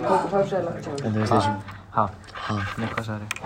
Kókupöðs 0.04 0.52
eða 0.52 0.64
lagt 0.68 0.84
En 1.04 1.10
þú 1.12 1.18
veist 1.20 1.32
þessum. 1.34 1.56
Ha, 1.94 2.04
Ha, 2.44 2.54
nei, 2.76 2.88
hvað 2.92 3.04
sagði 3.06 3.26
þið? 3.30 3.38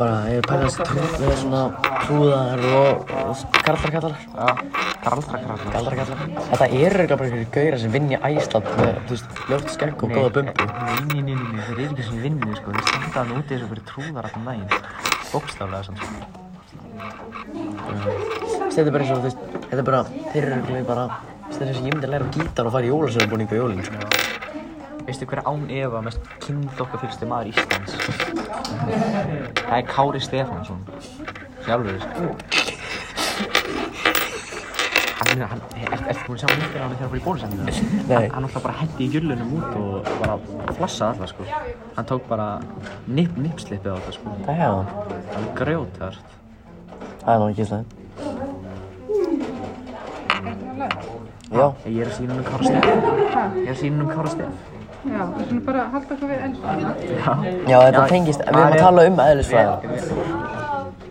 bara, 0.00 0.16
ég 0.32 0.38
er 0.40 0.46
pælast 0.48 0.80
trú, 0.86 1.02
með 1.20 1.34
svona 1.42 1.60
trúðar 2.06 2.62
og, 2.78 3.10
og 3.20 3.42
karlarkallar. 3.66 4.14
Já, 4.32 4.48
galdrakrafna. 5.04 5.72
Galdrakallar. 5.74 6.22
Þetta 6.48 6.68
eru 6.70 6.80
örugglega 6.88 7.18
bara 7.20 7.28
einhverjir 7.28 7.50
gauðra 7.56 7.80
sem 7.82 7.94
vinni 7.94 8.16
Æsland 8.30 8.70
með, 8.80 8.98
þú 9.10 9.16
veist, 9.16 9.28
ljótt 9.52 9.70
skegg 9.74 10.04
og 10.06 10.14
góða 10.16 10.32
bumbu. 10.38 10.68
Nei, 10.72 10.98
nei, 11.10 11.22
nei, 11.28 11.36
nei, 11.36 11.62
þeir 11.68 11.76
eru 11.76 11.88
ekki 11.90 12.08
sem 12.08 12.22
vinnu, 12.24 12.52
sko. 12.56 12.74
Þeir 12.78 12.86
standa 12.88 13.18
hann 13.20 13.36
úti 13.36 13.52
þessu 13.54 13.70
fyrir 13.74 13.86
trúðar 13.92 14.30
allan 14.30 14.48
daginn. 14.50 15.09
Bókstaflega 15.30 15.82
sann, 15.86 15.96
sko. 15.96 16.06
Þetta 18.70 18.86
er 18.86 18.92
bara 18.94 19.04
eins 19.04 19.12
og, 19.12 19.18
þú 19.18 19.26
veist, 19.26 19.40
þetta 19.66 19.80
er 19.80 19.86
bara, 19.86 20.00
þeir 20.32 20.42
eru 20.42 20.52
örugglega 20.56 20.88
bara, 20.88 21.04
þú 21.46 21.50
veist, 21.50 21.60
þessi 21.60 21.84
ég 21.86 21.94
myndi 21.94 22.08
að 22.08 22.14
læra 22.14 22.30
gítar 22.34 22.68
og 22.70 22.74
fara 22.74 22.86
í 22.86 22.90
jólasöfubúning 22.90 23.48
á 23.50 23.56
jólinn, 23.60 23.84
sko. 23.86 23.96
Veistu 25.06 25.26
hver 25.30 25.40
er 25.42 25.48
án 25.50 25.62
efa 25.74 26.02
mest 26.06 26.28
kynþokkafylgsti 26.44 27.30
maður 27.30 27.52
Íslands? 27.54 27.92
Það 29.60 29.76
er 29.78 29.86
Kári 29.90 30.20
Stefánsson. 30.22 30.80
Sjálfur, 31.64 31.98
Hann, 35.30 35.42
hann, 35.46 35.60
er, 35.78 35.92
ertu 36.10 36.24
búin 36.26 36.34
að 36.34 36.40
sjá 36.42 36.48
myndir 36.50 36.80
af 36.80 36.82
hann 36.82 36.94
þegar 36.96 37.04
hann 37.04 37.10
fór 37.12 37.18
í 37.18 37.22
bólusendinu? 37.22 37.74
Nei. 38.08 38.24
Hann, 38.32 38.46
alltaf 38.48 38.64
bara 38.64 38.72
hendi 38.80 39.04
í 39.04 39.12
jullunum 39.14 39.52
út 39.60 39.76
og 39.78 40.08
bara 40.18 40.34
flassaði 40.74 41.12
alla, 41.12 41.28
sko. 41.30 41.46
Hann 41.94 42.08
tók 42.10 42.24
bara 42.26 42.46
nip, 43.06 43.36
nipslippið 43.38 43.94
á 43.94 43.96
þetta, 44.00 44.14
sko. 44.16 44.34
Það 44.48 44.58
hefði 44.58 44.74
hann. 44.74 44.88
Það 45.28 45.38
er 45.44 45.52
grjótart. 45.60 46.34
Það 47.20 47.30
er 47.34 47.38
nú 47.44 47.46
ekki 47.52 47.68
slæmt. 47.70 47.94
Já, 51.50 51.64
Ég 51.86 52.02
er 52.02 52.10
að 52.10 52.12
sína 52.18 52.34
um 52.34 52.44
Kára 52.50 52.64
Stef. 52.66 52.84
Ég 52.90 53.64
er 53.68 53.72
að 53.76 53.80
sína 53.84 54.02
um 54.02 54.10
Kára 54.10 54.34
Stef. 54.34 54.68
Já, 55.00 55.22
við 55.30 55.46
skulum 55.46 55.64
bara 55.70 55.86
halda 55.94 56.14
okkur 56.16 56.28
við 56.34 56.44
elskana. 56.50 56.90
já, 57.70 57.78
þetta 57.86 58.02
tengist, 58.10 58.42
við 58.42 58.58
erum 58.58 58.66
að 58.66 58.82
tala 58.82 59.06
um 59.08 59.24
eðlisfræði. 59.30 59.74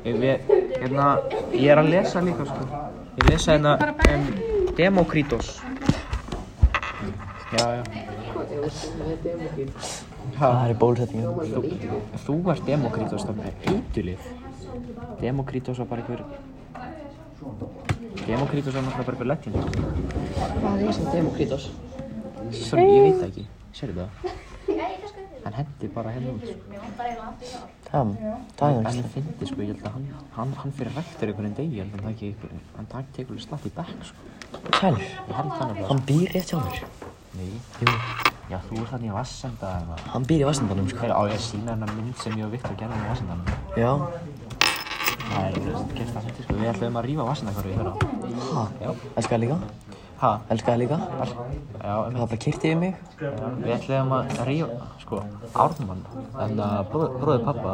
Við, 0.04 0.22
við, 0.24 0.54
hérna, 0.84 1.08
ég 1.56 1.72
er 1.72 1.82
að 1.82 1.92
lesa 1.96 2.28
líka, 2.28 2.52
sko. 2.52 2.64
Ég 3.20 3.30
lesa 3.30 3.52
hérna 3.52 3.96
um 4.16 4.76
Demokrítos. 4.76 5.62
Já, 7.52 7.66
já. 7.76 7.84
Það 10.40 10.62
er 10.64 10.72
í 10.72 10.78
bólusetningu. 10.80 11.48
Þú, 11.52 11.60
þú 12.24 12.36
ert 12.54 12.64
Demokrítos, 12.70 13.26
það 13.28 13.42
er 13.50 13.54
eitulið. 13.74 14.30
Demokrítos 15.20 15.82
var 15.84 15.90
bara 15.92 16.06
einhver... 16.06 16.22
Demokrítos 18.24 18.74
var 18.78 18.88
náttúrulega 18.88 19.08
bara 19.10 19.18
einhver 19.18 19.28
sko. 19.68 19.80
Hvað 20.62 20.86
er 20.86 20.96
sem 20.96 21.10
Demokrítos? 21.18 21.72
Sorry, 22.56 22.88
ég 22.88 23.10
veit 23.10 23.20
það 23.20 23.28
ekki. 23.34 23.50
Sérðu 23.82 24.06
það? 24.06 24.48
Hann 25.50 25.66
hendi 25.66 25.88
bara 25.90 26.12
hérna 26.14 26.30
út, 26.36 26.44
sko. 26.46 26.60
Það, 27.90 28.10
það 28.60 28.70
er 28.70 28.80
En 28.80 28.88
ekki 28.90 29.00
ég 29.00 29.08
fyndi, 29.16 29.48
sko, 29.50 29.62
ég 29.64 29.70
held 29.72 29.86
að 29.90 29.94
hann, 29.96 30.04
hann, 30.36 30.52
hann 30.62 30.74
fyrir 30.78 30.94
rektur 30.94 31.32
einhvern 31.32 31.56
degi, 31.58 31.80
ég 31.80 31.88
held 31.88 31.96
að 31.96 32.04
hann 32.06 32.14
taki 32.14 32.28
einhver, 32.30 32.52
hann 32.76 32.90
taki 32.92 33.16
tekur 33.16 33.34
alveg 33.34 33.46
slatt 33.48 33.66
í 33.66 33.72
bekk, 33.80 34.04
sko. 34.06 34.20
Það 34.78 35.00
nefnilega, 35.00 35.88
hann 35.90 36.04
býr 36.06 36.36
rétt 36.36 36.54
hjá 36.54 36.60
mér. 36.62 36.78
Nei. 37.40 37.50
Jú, 37.82 37.96
Já, 38.50 38.58
þú 38.68 38.78
ert 38.82 38.94
þannig 38.94 39.10
að 39.14 39.18
vassenda 39.18 39.74
eða... 39.82 39.98
hann 40.14 40.30
býr 40.30 40.44
í 40.44 40.50
Vassendanum, 40.52 40.88
sko. 40.94 41.02
Hver 41.02 41.16
á 41.18 41.22
ég 41.26 41.36
að 41.40 41.44
sína 41.48 41.74
hennar 41.74 41.92
mynd 41.98 42.22
sem 42.22 42.38
ég 42.38 42.46
og 42.46 42.54
Viktor 42.54 42.78
gerðum 42.78 43.02
í 43.02 43.10
vassendanum? 43.10 43.46
Já, 43.78 43.92
Það 45.30 45.44
er, 45.46 45.58
þú 45.58 45.66
veist, 45.66 45.92
gert 45.98 46.14
það 46.16 46.24
fyndi, 46.30 46.46
sko. 46.46 46.60
Við 46.62 46.70
ætlum 46.76 46.98
að 47.02 47.06
rífa 47.10 47.26
vassendakvarfi 47.28 47.70
í 47.70 47.78
fyrra. 47.78 47.94
ha, 48.54 48.64
Já. 48.82 48.90
elskaði 49.22 49.42
líka, 49.44 49.58
Ha? 50.20 50.30
elskaði 50.52 50.82
líka. 50.84 50.98
Já, 51.80 51.94
Það 52.12 52.26
bara 52.28 52.38
kyrti 52.44 52.68
yfir 52.70 52.80
mig. 52.80 52.96
við 53.20 53.72
ætlum 53.76 54.10
að 54.12 54.26
rífa, 54.50 54.88
sko, 55.00 55.20
Ármann, 55.56 56.02
en 56.44 56.60
að 56.60 56.90
bróðið 56.92 57.44
pappa, 57.46 57.74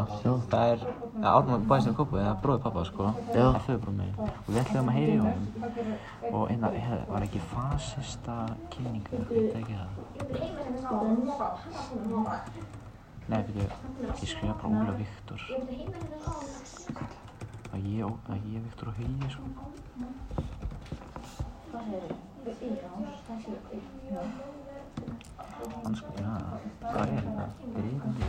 það 0.52 0.66
er, 0.74 0.80
að 1.22 1.32
Ármann 1.32 1.66
bæðist 1.72 1.90
um 1.90 1.96
kópu, 1.98 2.16
það 2.20 2.30
er 2.30 2.38
bróðið 2.44 2.62
pappa, 2.68 2.84
sko, 2.86 3.04
Já. 3.04 3.12
það 3.34 3.56
er 3.56 3.66
föðurbróð 3.66 3.96
mig. 3.98 4.12
Og 4.20 4.50
við 4.54 4.62
ætlum 4.62 4.90
að 4.92 4.98
heyri 5.00 5.14
í 5.16 5.18
honum. 5.24 5.46
Og 6.32 6.44
einna, 6.54 6.70
hérna, 6.76 7.06
var 7.10 7.22
ekki 7.26 7.42
fasista 7.56 8.36
kynningu, 8.76 9.18
þetta 9.32 9.58
ekki 9.64 9.76
það? 9.82 9.90
Nei, 13.26 13.42
byrju, 13.42 13.68
ég 14.22 14.30
skrifa 14.30 14.54
bara 14.62 14.70
Óla 14.70 14.94
Viktor. 15.00 15.40
Að 17.74 17.90
ég, 17.90 18.06
að 18.30 18.38
ég 18.54 18.62
Viktor 18.70 18.88
og 18.94 18.96
Hugi, 19.02 19.28
sko. 19.34 19.44
Annars, 21.76 22.35
já, 26.20 26.32
hvað 26.82 27.02
er 27.02 27.10
þetta? 27.16 27.46
Drifandi. 27.76 28.24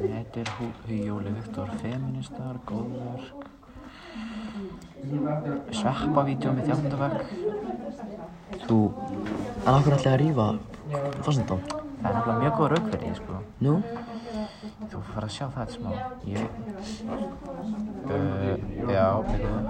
Þetta 0.00 0.40
er 0.40 0.48
Hu- 0.58 0.74
Hugi 0.86 1.10
Óli 1.12 1.30
Viktor, 1.36 1.68
feministar, 1.82 2.58
góðverk. 2.66 3.46
Sveppavídeó 5.76 6.52
með 6.56 6.64
þjálfundavegg. 6.70 7.16
Þú, 8.66 8.78
en 9.66 9.74
okkur 9.74 9.96
ætlaði 9.96 10.12
að 10.14 10.20
rífa 10.24 10.48
Vassendan. 11.26 11.62
Það 12.00 12.08
er 12.08 12.14
nefnilega 12.16 12.40
mjög 12.40 12.54
góð 12.60 12.68
raukverði, 12.74 13.10
sko. 13.20 13.34
Nú, 13.64 13.74
Þú 15.00 15.06
fyrir 15.14 15.24
að 15.24 15.30
sjá 15.32 15.46
það 15.48 15.60
þetta 15.60 15.74
smá. 15.78 15.90
Ég... 16.28 16.44
Uh, 18.10 18.52
já, 18.92 19.06
mjög 19.24 19.40
góð. 19.40 19.64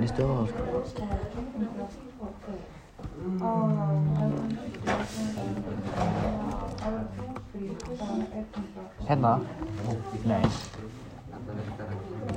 minnstu 0.00 0.22
á 0.26 0.28
það, 0.32 0.46
sko. 0.50 0.62
Hérna? 9.06 9.32
Nei. 10.26 10.42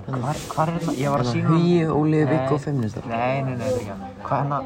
Hvar, 0.05 0.37
hvar 0.53 0.67
er 0.67 0.73
hérna? 0.77 0.93
Ég 0.99 1.09
var 1.09 1.19
að 1.25 1.31
sína... 1.31 1.49
Hugi, 1.49 1.81
Óli, 1.89 2.21
Viggo, 2.29 2.53
Nei. 2.53 2.63
feministar. 2.67 3.03
Nei, 3.09 3.41
nei, 3.41 3.55
nei, 3.55 3.65
þetta 3.65 3.73
er 3.73 3.79
ekki 3.81 3.89
hann. 3.89 4.01
Hvað 4.21 4.37
hérna... 4.43 4.59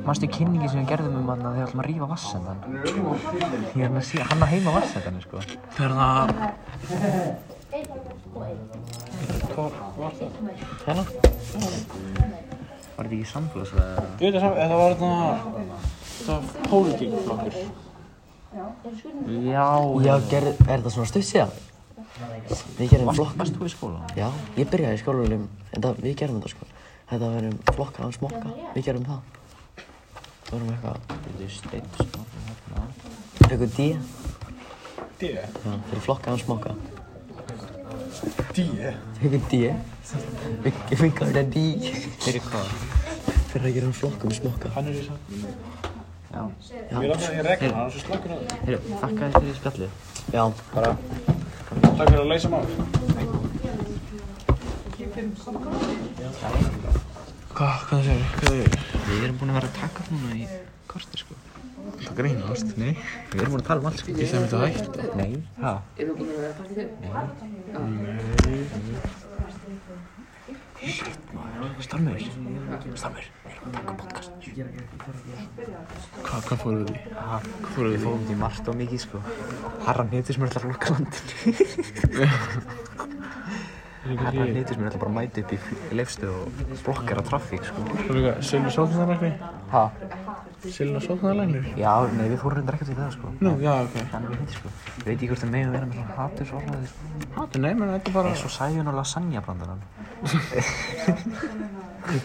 Manstu 0.00 0.26
kynningi 0.32 0.68
sem 0.72 0.80
við 0.80 0.88
gerðum 0.94 1.18
um 1.20 1.28
hann 1.30 1.44
að 1.46 1.56
þegar 1.58 1.68
ætlum 1.68 1.82
að 1.82 1.88
rífa 1.90 2.06
vassendan? 2.10 2.60
Ég 2.72 2.86
er 2.88 3.82
hérna 3.82 4.00
að 4.00 4.06
sína, 4.08 4.24
hann 4.30 4.42
á 4.42 4.46
heima 4.48 4.70
vassendan, 4.78 5.18
sko. 5.22 5.42
Hérna, 5.76 6.06
Hérna? 10.86 11.04
Var 12.92 13.08
þetta 13.08 13.16
ekki 13.16 13.26
samfélagslega? 13.28 14.06
ég 14.20 14.32
veit 14.32 14.40
það 14.42 14.56
þetta 14.58 14.78
var 14.80 14.94
þarna, 15.02 15.10
þetta 16.06 16.32
var 16.32 16.42
pólitíkflokkur. 16.70 17.54
Já, 18.52 19.66
Já, 20.06 20.14
ger, 20.30 20.48
er 20.52 20.76
þetta 20.78 20.94
svona 20.96 21.08
stutt 21.12 21.28
síðan? 21.28 21.52
Við 22.78 22.90
gerum 22.92 23.12
flokk. 23.16 23.36
Varst 23.40 23.56
þú 23.56 23.68
í 23.68 23.72
skóla? 23.72 24.00
Já, 24.16 24.28
ég 24.58 24.68
byrjaði 24.72 24.98
í 24.98 25.04
skólanum, 25.04 25.46
en 25.72 25.84
það, 25.84 26.02
við 26.04 26.18
gerum 26.20 26.40
þetta 26.40 26.56
sko. 26.56 26.68
Þetta 27.12 27.30
var 27.36 27.48
um 27.48 27.56
flokka 27.72 28.04
hans 28.06 28.20
mokka, 28.24 28.52
við 28.76 28.88
gerum 28.88 29.08
það. 29.08 29.41
Það 30.52 30.60
varum 30.60 30.72
eitthvað, 30.72 30.96
Þetta 31.08 31.44
er 31.44 31.52
steitt, 31.56 31.92
sko. 31.96 32.20
Hérna. 32.46 32.82
fekkum 33.48 33.70
D, 33.76 33.86
D? 35.20 35.30
já, 35.32 35.46
fyrir 35.88 36.02
flokka 36.04 36.30
hans 36.34 36.44
mokka. 36.48 36.74
D? 38.52 38.66
Fekkum 39.22 39.46
D, 39.48 39.60
við 40.66 40.68
við 40.68 40.74
gafum 40.92 41.14
þetta 41.16 41.44
D, 41.54 41.62
Fyrir 42.26 42.44
hvað? 42.50 42.68
fyrir 43.52 43.66
að 43.70 43.74
gera 43.78 43.86
hann 43.88 43.96
flokkum 43.96 44.30
smokka. 44.36 44.68
Hann 44.76 44.86
er 44.92 44.94
í 45.00 45.06
samt. 45.08 45.24
Já. 46.32 46.42
Ég 46.72 47.08
láta 47.08 47.24
það 47.24 47.34
í 47.40 47.42
regla, 47.48 47.72
hann 47.78 47.86
er 47.86 47.92
svo 47.96 48.00
slakkur 48.06 48.30
á 48.32 48.36
það. 48.36 48.44
Heyrðu, 48.68 48.80
þakka 49.02 49.22
þér 49.24 49.40
fyrir 49.40 49.56
spjallið. 49.62 49.90
Já, 50.36 50.44
Bara, 50.76 50.90
takk 51.80 52.08
fyrir 52.08 52.22
að 52.22 52.30
leysa 52.32 52.48
mál. 52.52 52.66
Hvað, 57.52 57.82
hvað 57.88 58.00
segir 58.06 58.22
þið? 58.22 58.28
Hvað 58.32 58.48
segir 58.48 58.68
þið? 58.72 58.84
Við 59.06 59.24
erum 59.26 59.36
búin 59.40 59.50
að 59.52 59.56
vera 59.58 59.68
að 59.68 59.74
taka 59.76 60.04
núna 60.08 60.28
í 60.32 60.44
korti, 60.88 61.16
sko. 61.20 61.34
Það 62.02 62.14
grínast, 62.16 62.70
nei. 62.80 62.92
Við 63.32 63.42
erum 63.42 63.52
búin 63.52 63.62
að 63.62 63.68
tala 63.68 63.82
um 63.82 63.88
allt 63.90 64.00
sko. 64.00 64.08
Ég 64.16 64.26
sem 64.30 64.40
þetta 64.46 64.58
hægt. 64.62 64.94
Nei, 65.18 65.32
ha? 65.60 65.72
Er 66.00 66.04
þú 66.08 66.12
búin 66.16 66.30
að 66.32 66.36
taka 66.56 66.72
þau? 66.72 66.86
Stormur. 71.82 72.18
Stormur. 72.96 73.26
Við 73.52 73.68
erum 73.68 73.68
að 73.68 73.76
taka 73.76 73.92
podcast. 74.00 74.32
Hvað, 76.22 76.40
hvað 76.48 76.58
fóruð 76.64 76.84
þið? 76.88 76.98
Ha? 77.20 77.36
Hvað 77.44 77.70
fóruð 77.76 77.92
við? 77.92 77.98
Við 77.98 78.02
fórum 78.08 78.24
til 78.30 78.38
margt 78.40 78.64
og 78.72 78.80
mikið 78.80 79.00
sko. 79.04 79.18
Harran 79.84 80.08
hitur 80.16 80.36
sem 84.02 84.18
er 84.18 84.66
sem 84.66 84.82
er 84.82 84.88
alltaf 84.88 85.00
bara 85.00 85.10
að 85.10 85.16
mæta 85.16 85.42
upp 85.42 85.52
í 85.54 85.58
leifstu 85.94 86.26
og 86.26 86.62
blokkar 86.82 87.20
á 87.22 87.24
trafík 87.28 87.62
sko. 87.68 87.84
Það 87.86 88.08
er 88.08 88.16
líka 88.18 88.32
Silvi 88.48 88.70
Sóknarlækni. 88.74 89.30
Ha? 89.70 89.82
Silvi 90.66 91.02
Sóknarlækni. 91.04 91.60
Já, 91.78 91.92
nei, 92.16 92.26
við 92.32 92.40
fórum 92.42 92.58
reyndar 92.58 92.78
ekkert 92.78 92.90
í 92.90 92.96
það 92.98 93.12
sko. 93.14 93.30
Nú, 93.46 93.52
já, 93.62 93.72
ok. 93.84 93.94
Þannig 94.10 94.32
við 94.32 94.40
hindi 94.40 94.58
sko. 94.58 94.72
Ég 94.96 95.06
veit 95.06 95.14
ekki 95.14 95.30
hvort 95.30 95.44
það 95.44 95.54
megum 95.54 95.76
vera 95.76 95.86
með 95.86 95.96
svona 96.00 96.18
hatursorðaði 96.18 96.90
sko. 96.90 97.12
Hattu, 97.38 97.62
nei, 97.62 97.70
menn 97.78 97.94
þetta 97.94 98.10
er 98.10 98.16
bara... 98.18 98.34
Eins 98.34 98.44
og 98.48 98.54
sæjun 98.56 98.90
og 98.90 98.98
lasagna 98.98 99.44
brandarann. 99.46 99.82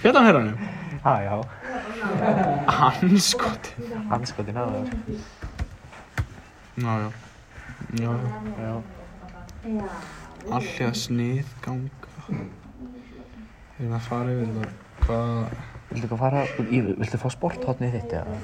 Hérna 0.01 0.27
hér 0.27 0.41
hann. 0.41 0.51
Ha, 1.07 1.11
já. 1.21 1.35
Hanskotin. 2.67 3.91
Anskotin 4.11 4.57
að 4.59 4.73
það. 4.73 4.87
Já, 6.81 6.93
já. 7.05 7.09
Já, 8.01 8.11
já. 8.65 8.73
Allja 10.53 10.91
snið 10.95 11.49
ganga. 11.65 12.11
Við 12.27 13.83
erum 13.85 13.97
að 13.97 14.05
fara 14.07 14.35
yfir 14.35 14.53
þetta. 14.53 14.69
Hvað 15.07 15.65
Viltu 15.87 16.03
eitthvað 16.03 16.19
fara, 16.19 16.39
í, 16.67 16.79
viltu 16.99 17.17
fá 17.21 17.29
sporthotnið 17.31 17.93
þitt 17.95 18.13
eða? 18.19 18.39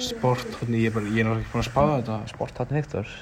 sport, 0.00 0.46
hvernig 0.60 0.84
ég 0.84 0.88
er 0.88 0.94
bara, 0.94 1.10
ég 1.10 1.18
er 1.20 1.26
náttúrulega 1.26 1.42
ekki 1.42 1.52
búin 1.52 1.60
að 1.64 1.66
spáða 1.68 1.96
þetta. 1.98 2.16
Sporthotnið 2.32 2.78
Viktors? 2.78 3.16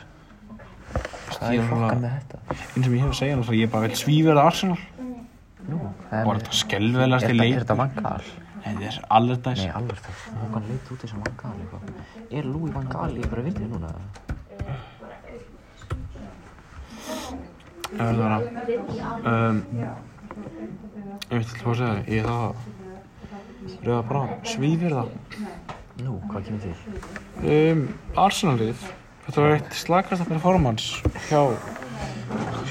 Það 1.36 1.54
Ég 1.54 1.58
er 1.58 1.64
er 1.64 1.70
fokkan 1.70 2.02
með 2.04 2.12
þetta. 2.16 2.40
Eins 2.52 2.84
sem 2.86 2.94
ég 2.94 3.00
hef 3.02 3.08
að 3.10 3.16
segja 3.20 3.36
náttúrulega, 3.40 3.58
ég 3.58 3.66
er 3.66 3.72
bara 3.72 3.86
vel 3.88 3.98
svíverða 4.02 4.44
Arsenal. 4.50 4.78
Nú, 5.66 5.78
það 6.10 6.28
Bara 6.28 6.38
þetta 6.44 6.58
skelvelast 6.60 7.24
Er 7.26 7.30
í 7.30 7.32
þetta- 7.32 7.42
leik. 7.42 7.54
er 7.56 7.64
þetta 7.64 7.78
vangal? 7.80 8.22
Þetta 8.66 8.70
er 8.70 9.42
dæs. 9.46 9.58
Nei, 9.64 9.72
alveg 9.80 9.98
það. 10.06 10.22
Hókan 10.42 10.68
leit 10.70 10.92
út 10.94 11.02
eins 11.06 11.14
og 11.16 11.20
vangal 11.26 11.54
eitthvað. 11.56 11.82
Er 12.38 12.44
Louis 12.44 12.72
van 12.76 12.86
Gaal 12.94 13.16
í 13.16 13.26
bara 13.30 13.42
vildið 13.42 13.68
núna? 13.74 13.90
Það 17.86 18.02
verður 18.02 18.22
bara, 18.24 18.38
um, 19.30 19.60
ég 21.30 21.30
veit 21.30 21.46
ekki 21.46 21.62
hvað 21.62 21.72
að 21.72 21.78
segja, 21.80 21.92
þér, 21.94 22.10
ég 22.10 22.18
er 22.20 22.26
það, 22.26 22.50
rauða 23.86 24.02
bara, 24.10 24.38
svífir 24.50 24.96
það. 24.96 25.08
Nú, 26.02 26.18
hvað 26.28 26.48
kemur 26.48 26.60
til? 26.66 26.74
Um, 27.46 27.82
Arsenalið, 28.20 28.84
þetta 29.26 29.44
var 29.46 29.54
eitt 29.56 29.78
slagasta 29.78 30.26
performance 30.28 31.14
hjá, 31.30 31.40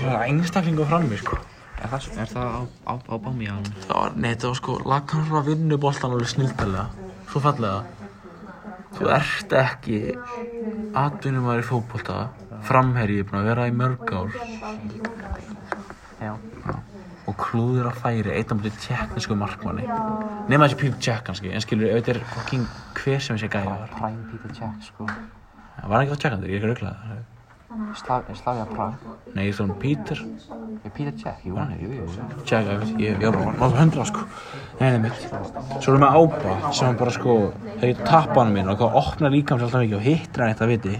hjá 0.01 0.11
einstaklingu 0.27 0.85
frammi, 0.91 1.17
sko. 1.23 1.39
Er 1.79 1.91
það, 1.91 2.09
er 2.21 2.31
það 2.35 2.53
á, 2.53 2.61
á, 2.91 2.93
á 2.99 3.15
Bámíjan? 3.21 3.65
Það 3.87 3.97
var, 3.97 4.19
nei, 4.19 4.29
þetta 4.33 4.51
var 4.51 4.59
sko, 4.61 4.77
lagkan 4.93 5.25
frá 5.31 5.41
vinnu 5.47 5.79
boltan 5.81 6.15
alveg 6.15 6.31
snildalega, 6.35 6.85
svo 7.31 7.41
fallega. 7.43 7.83
Þú 8.95 9.09
ert 9.11 9.53
ekki 9.59 9.99
atvinnumæður 10.95 11.61
í 11.61 11.67
fótbolta, 11.67 12.17
framherji, 12.65 13.25
búin 13.27 13.41
að 13.41 13.49
vera 13.51 13.67
í 13.69 13.73
mörg 13.75 14.13
ár 14.15 14.31
Já. 16.21 16.31
og 17.25 17.35
klúður 17.41 17.89
að 17.91 17.99
færi 18.05 18.33
eitt 18.37 18.53
á 18.53 18.55
mútið 18.55 18.79
tjekknesku 18.85 19.37
markmanni. 19.37 19.85
Nefna 20.47 20.69
þessi 20.69 20.79
Píl 20.79 20.93
Tjekk 20.95 21.27
kannski, 21.27 21.51
en 21.51 21.63
skilur, 21.65 21.91
ef 21.91 22.05
þetta 22.05 22.15
er 22.15 22.21
hver 23.01 23.23
sem 23.25 23.35
þessi 23.35 23.51
gæði 23.51 23.73
var. 23.73 23.95
Prime 23.97 24.27
Peter 24.31 24.57
Jack, 24.61 24.83
sko. 24.87 25.09
Það 25.75 25.91
var 25.91 26.03
ekki 26.05 26.13
það 26.15 26.21
tjekkandur, 26.23 26.53
ég 26.53 26.55
er 26.55 26.61
ekki 26.63 26.71
rauklað. 26.71 27.34
Slav, 27.99 28.29
Slavia 28.37 28.65
Prag. 28.69 28.95
Nei, 29.33 29.45
ég 29.47 29.53
er 29.53 29.57
svona 29.57 29.75
Pítur 29.79 30.21
Er 30.85 30.91
Peter 30.93 31.13
Jack? 31.17 31.43
Jú, 31.43 31.55
hann 31.57 31.71
er, 31.73 31.81
jú, 31.81 31.91
jú. 31.97 32.07
Tjekk, 32.45 32.83
ég, 33.01 33.17
var 33.21 33.35
bara 33.35 33.53
náttúrulega 33.55 33.81
hundra, 33.81 34.05
sko. 34.05 34.25
Nei, 34.79 34.89
nei, 34.93 34.99
mitt. 35.07 35.23
Svo 35.81 35.95
erum 35.95 36.05
við 36.05 36.19
ába 36.19 36.73
sem 36.77 36.99
bara, 36.99 37.13
sko, 37.15 37.37
þegar 37.75 37.91
ég 37.91 38.03
tappa 38.05 38.43
hann 38.43 38.53
minn 38.55 38.69
og 38.69 38.77
hvað 38.81 38.99
opnar 39.01 39.33
líkam 39.33 39.59
sér 39.59 39.69
alltaf 39.69 39.85
mikið 39.85 39.97
og 39.97 40.05
hittir 40.05 40.45
hann 40.45 40.53
eitt 40.53 40.61
að 40.65 40.75
viti. 40.75 40.99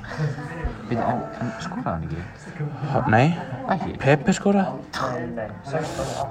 Veitu, 0.90 1.04
en, 1.04 1.22
en 1.42 1.54
skoraði 1.66 1.92
hann 1.92 2.10
ekki? 2.10 3.12
Nei, 3.12 3.28
Ekki? 3.66 3.96
Pepe 3.98 4.34
skora. 4.36 4.66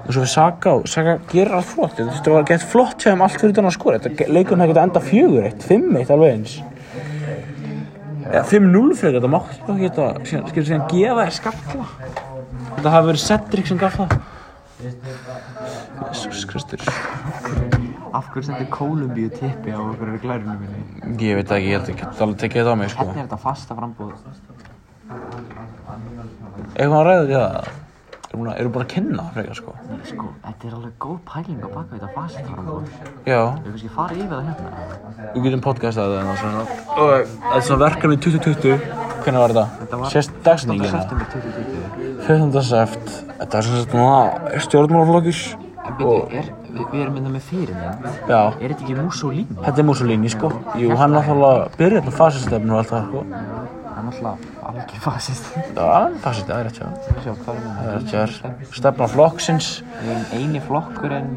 Og 0.05 0.11
svo 0.13 0.21
við 0.21 0.29
Saka 0.31 0.75
og 0.77 0.85
Saka 0.87 1.17
gerir 1.31 1.57
allt 1.57 1.67
flott. 1.67 1.97
Þetta 1.99 2.31
vera 2.31 2.47
gett 2.47 2.63
flott 2.71 3.03
þeim 3.03 3.23
allt 3.25 3.35
fyrir 3.41 3.55
utan 3.55 3.67
að 3.67 3.75
skora. 3.75 3.99
Leikurinn 4.05 4.63
hefði 4.63 4.71
getað 4.71 4.87
enda 4.87 5.03
fjögur 5.03 5.49
eitt, 5.49 5.65
fimm 5.67 5.97
eitt 5.99 6.13
alveg 6.15 6.37
eins. 6.37 6.55
Eða 8.35 8.43
5-0 8.51 8.95
fyrir 8.99 9.15
þetta 9.15 9.29
mátti 9.31 9.61
bara 9.63 9.79
geta, 9.79 10.05
skilur 10.27 10.65
síðan 10.67 10.87
gefa 10.91 11.21
þér 11.21 11.35
skalla. 11.37 11.85
Þetta 12.75 12.91
hafi 12.95 13.07
verið 13.09 13.23
Cedric 13.23 13.69
sem 13.69 13.79
gaf 13.79 13.95
það. 14.01 14.15
Jesus 16.11 16.43
Kristur. 16.49 16.83
Af 18.15 18.27
hverju 18.31 18.43
sendir 18.49 18.67
Kólumbíu 18.71 19.29
tippi 19.31 19.71
á 19.71 19.79
okkur 19.79 20.11
í 20.15 20.19
glærunum 20.23 20.59
minni? 20.59 20.83
Ég 21.23 21.39
veit 21.39 21.47
það 21.47 21.57
ekki, 21.61 21.71
ég 21.71 21.79
held 21.79 21.89
ekki, 21.93 22.09
alveg 22.25 22.37
tekið 22.43 22.59
þetta 22.61 22.75
á 22.75 22.79
mig, 22.81 22.91
sko. 22.91 23.07
Hvernig 23.07 23.23
er 23.23 23.25
þetta 23.25 23.39
fasta 23.45 23.79
frambúð? 23.79 24.13
Eitthvað 26.75 26.99
að 26.99 27.07
ræða 27.07 27.25
því 27.25 27.35
það? 27.39 27.51
Eru 27.55 27.55
búin 27.55 27.71
að- 27.71 27.84
eru 28.35 28.69
búin 28.75 28.83
að 28.85 28.91
kynna 28.93 29.23
frekar, 29.33 29.55
sko? 29.59 29.73
Sko, 30.09 30.25
þetta 30.45 30.67
er 30.69 30.73
alveg 30.77 30.93
góð 31.05 31.17
pæling 31.31 31.59
á 31.63 31.67
baka 31.73 31.95
þetta 31.95 32.09
fasta 32.15 32.43
frambúð. 32.49 32.83
Já. 33.25 33.41
Við 33.63 33.71
kannski 33.71 33.91
fara 33.95 34.13
yfir 34.15 34.29
það 34.33 34.43
hérna. 34.49 34.69
Við 35.35 35.43
getum 35.47 35.63
podcastað 35.65 36.13
það 36.13 36.21
en 36.21 36.37
svona 36.41 36.61
og 36.95 37.13
þetta 37.15 37.55
er 37.55 37.65
svona 37.69 37.83
verkefni 37.85 38.17
2020 38.25 38.79
hvernig 39.25 39.41
var 39.41 39.53
þetta? 39.55 39.65
Þetta 39.81 39.99
var 40.01 40.13
Sérst 40.15 40.33
dagsetningina 40.45 40.89
8. 40.89 40.97
september 41.01 41.25
2020. 41.33 42.25
14. 42.25 42.61
seft 42.71 43.15
Þetta 43.39 43.57
er 43.57 43.69
svona 43.69 44.59
stjórnmálaflokkus 44.65 45.41
En 45.85 45.93
byrju, 45.99 46.13
er, 46.33 46.47
við, 46.73 46.85
við 46.91 47.01
erum 47.03 47.17
hérna 47.19 47.31
með 47.35 47.43
fyrirmynd. 47.45 48.05
Já, 48.25 48.39
Er 48.57 48.71
þetta 48.71 48.85
ekki 48.87 48.95
Mussolini? 48.97 49.57
þetta 49.65 49.81
er 49.83 49.85
Mussolini 49.85 50.31
sko 50.33 50.49
Jú, 50.81 50.95
hann 50.97 51.13
var 51.13 51.27
alltaf 51.35 51.75
byrjað 51.77 52.07
með 52.09 52.15
fasistefnu 52.17 52.73
og 52.73 52.79
allt 52.81 52.93
það 52.95 53.03
sko 53.11 53.21
er 54.05 54.27
alltaf 54.27 54.67
algjör 54.69 55.01
fasist. 55.05 55.47
Já, 55.75 55.89
fasist, 56.23 56.47
það 56.49 56.59
er 56.59 56.67
rétt 56.69 56.77
sjá 56.79 56.87
Það 57.45 57.57
með 57.63 57.81
er. 57.85 57.95
Rétt 57.95 58.09
sjá 58.13 58.75
Stefna 58.79 59.07
flokksins. 59.11 59.69
Við 60.01 60.11
erum 60.13 60.25
eini 60.39 60.61
flokkurinn 60.65 61.31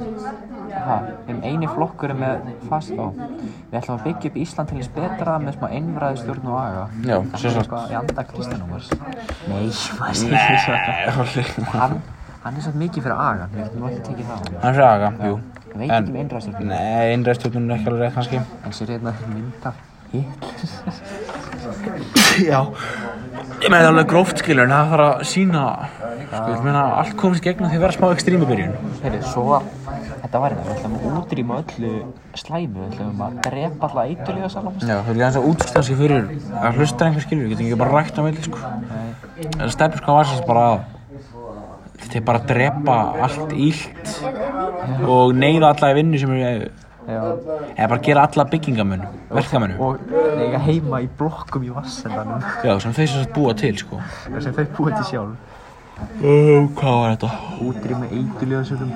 ha, 0.78 0.98
Við 1.26 1.32
erum 1.32 1.42
eini 1.48 1.70
flokkurinn 1.74 2.20
með 2.22 2.48
fast 2.70 2.92
á 2.94 3.06
Við 3.08 3.78
ætlum 3.80 3.96
að 3.98 4.04
byggja 4.06 4.30
upp 4.32 4.38
Ísland 4.44 4.70
til 4.72 4.78
þess 4.80 4.92
betra 4.96 5.38
með 5.42 5.58
smá 5.58 5.66
einræði 5.78 6.22
stjórn 6.22 6.48
og 6.52 6.58
aga. 6.60 6.84
Já, 7.04 7.16
Það 7.34 7.48
er 7.50 7.58
eitthvað 7.62 7.92
í 7.92 7.98
anda 8.02 8.26
Kristjánúmars 8.32 8.88
Nei, 9.48 9.66
maður 9.98 10.18
segir 10.22 10.38
ekki 10.38 10.62
svona 10.64 11.74
Hann, 11.74 11.98
hann 12.44 12.58
er 12.60 12.66
satt 12.68 12.78
mikið 12.80 13.08
fyrir 13.08 13.18
agan 13.28 13.54
Við 13.54 13.64
getum 13.64 13.82
nú 13.84 13.90
ekki 13.92 14.06
tekið 14.12 14.32
það 14.32 14.38
hann 14.64 14.74
er 14.74 14.86
aga, 14.88 15.12
jú. 15.28 15.38
Ég 15.68 15.76
veit 15.82 15.90
ekki 15.98 16.12
um 16.14 16.18
einræðstjórn 16.22 16.70
Nei, 16.72 17.12
einræðstjórnun 17.12 17.68
er 17.68 17.76
ekki 17.76 17.90
alveg 17.92 18.06
rétt 18.06 18.16
kannski. 18.16 18.40
En 18.64 18.72
sér 18.76 18.94
hérna 18.96 19.12
mynd 19.34 19.68
af 19.68 19.74
Hitler 19.76 19.87
Já. 22.38 22.60
Ég 23.58 23.68
með 23.68 23.82
það 23.82 23.88
alveg 23.90 24.06
gróft 24.08 24.40
skilur 24.40 24.64
en 24.64 24.72
það 24.72 24.92
þarf 24.92 25.06
að 25.08 25.24
sína 25.28 25.64
Sko, 26.28 26.44
ég 26.52 26.64
meina 26.64 26.82
allt 27.00 27.14
komist 27.16 27.44
gegn 27.44 27.64
að 27.64 27.70
því 27.72 27.78
að 27.78 27.82
vera 27.86 27.94
smá 27.96 28.06
ekstrími 28.12 28.46
byrjun. 28.48 28.74
Heyrðu, 29.00 29.20
svo 29.32 29.60
Þetta 30.28 30.40
var 30.42 30.52
hérna, 30.52 30.64
við 30.66 30.74
ætlum 30.74 30.96
að 30.98 31.04
útrýma 31.22 31.58
öllu 31.62 31.92
slæmu 32.36 32.82
Við 32.82 32.90
ætlum 32.90 33.22
að 33.24 33.38
drepa 33.46 33.88
alla 33.88 34.04
eitulíða 34.10 34.50
salamast 34.52 34.84
Já, 34.84 34.96
þau 34.98 35.12
vilja 35.12 35.28
hans 35.28 35.38
að 35.40 35.48
útskýra 35.52 35.84
sig 35.86 36.00
fyrir 36.02 36.28
að 36.60 36.80
hlusta 36.80 37.08
einhver 37.08 37.24
skilur, 37.24 37.44
við 37.46 37.54
getum 37.54 37.68
ekki 37.68 37.80
bara 37.80 37.94
á 38.20 38.22
milli 38.26 38.44
sko. 38.44 38.58
Það 39.56 39.72
stefnir 39.76 40.02
sko 40.02 40.12
að 40.12 40.20
var 40.20 40.44
bara 40.48 40.66
að 40.68 40.78
þetta 42.02 42.20
er 42.20 42.26
bara 42.28 42.42
að 42.42 42.50
drepa 42.52 42.98
allt 43.28 43.56
ílt 43.68 44.12
og 45.08 45.34
neyða 45.38 45.72
alla 45.72 45.92
í 45.92 45.98
vinnu 45.98 46.20
sem 46.20 46.36
Já 46.36 46.87
eða 47.08 47.88
bara 47.88 48.00
gera 48.04 48.24
alla 48.28 48.44
byggingamönnum, 48.52 49.14
verkamönnum. 49.32 49.78
og 49.80 50.10
eiga 50.44 50.58
heima 50.60 51.00
í 51.04 51.08
blokkum 51.18 51.64
í 51.64 51.70
vassendanum 51.72 52.42
Já, 52.64 52.74
sem 52.84 52.92
þau 52.92 53.06
sem 53.06 53.30
búa 53.34 53.54
til 53.56 53.78
sko. 53.80 54.00
Sem 54.38 54.52
þau 54.52 54.66
búið 54.76 54.98
til 54.98 55.06
sjálf. 55.12 55.54
Uh, 56.22 56.68
Hvað 56.78 56.98
var 57.00 57.14
þetta? 57.16 57.30
útrýma 57.64 58.06
eitulíðasökum 58.12 58.92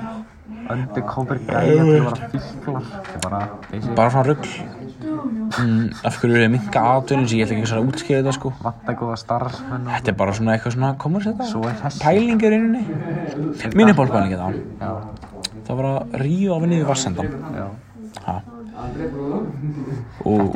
undercover 0.71 1.41
gæja 1.43 1.81
að 1.81 1.89
vera 1.89 2.29
fíklar. 2.31 2.85
Þetta 2.93 3.17
er 3.17 3.23
bara 3.25 3.41
Bara 3.97 4.09
svona 4.13 4.25
rugl. 4.29 4.53
Mm, 5.59 5.89
Af 6.07 6.15
hverju 6.21 6.37
er 6.39 6.49
minka 6.49 6.81
atvinnum 6.93 7.27
sem 7.27 7.41
ég 7.41 7.45
ætla 7.49 7.57
ekki 7.59 7.75
að 7.75 7.89
útskýra 7.91 8.21
þetta 8.21 8.33
sko. 8.37 8.53
Vantagóða 8.63 9.17
starfsmenn 9.19 9.89
Þetta 9.91 10.13
er 10.13 10.15
bara 10.21 10.33
svona 10.37 10.55
eitthvað 10.55 10.75
svona, 10.77 10.93
komur 11.01 11.25
þetta? 11.25 11.47
Svo 11.49 11.65
er 11.67 11.75
þessi. 11.81 11.99
Pæling 12.05 12.45
er 12.47 12.55
inni 12.57 12.83
Minni 13.75 13.93
bólpæling 13.97 14.33
er 14.33 14.39
það 14.39 14.61
já, 14.79 14.93
Það 15.67 15.81
var 15.81 15.89
að 15.91 16.15
ríða 16.23 16.55
á 16.55 16.57
vinnið 16.63 16.79
í 16.85 16.87
vassendan 16.87 17.35
já 17.57 17.65
þetta 18.23 18.39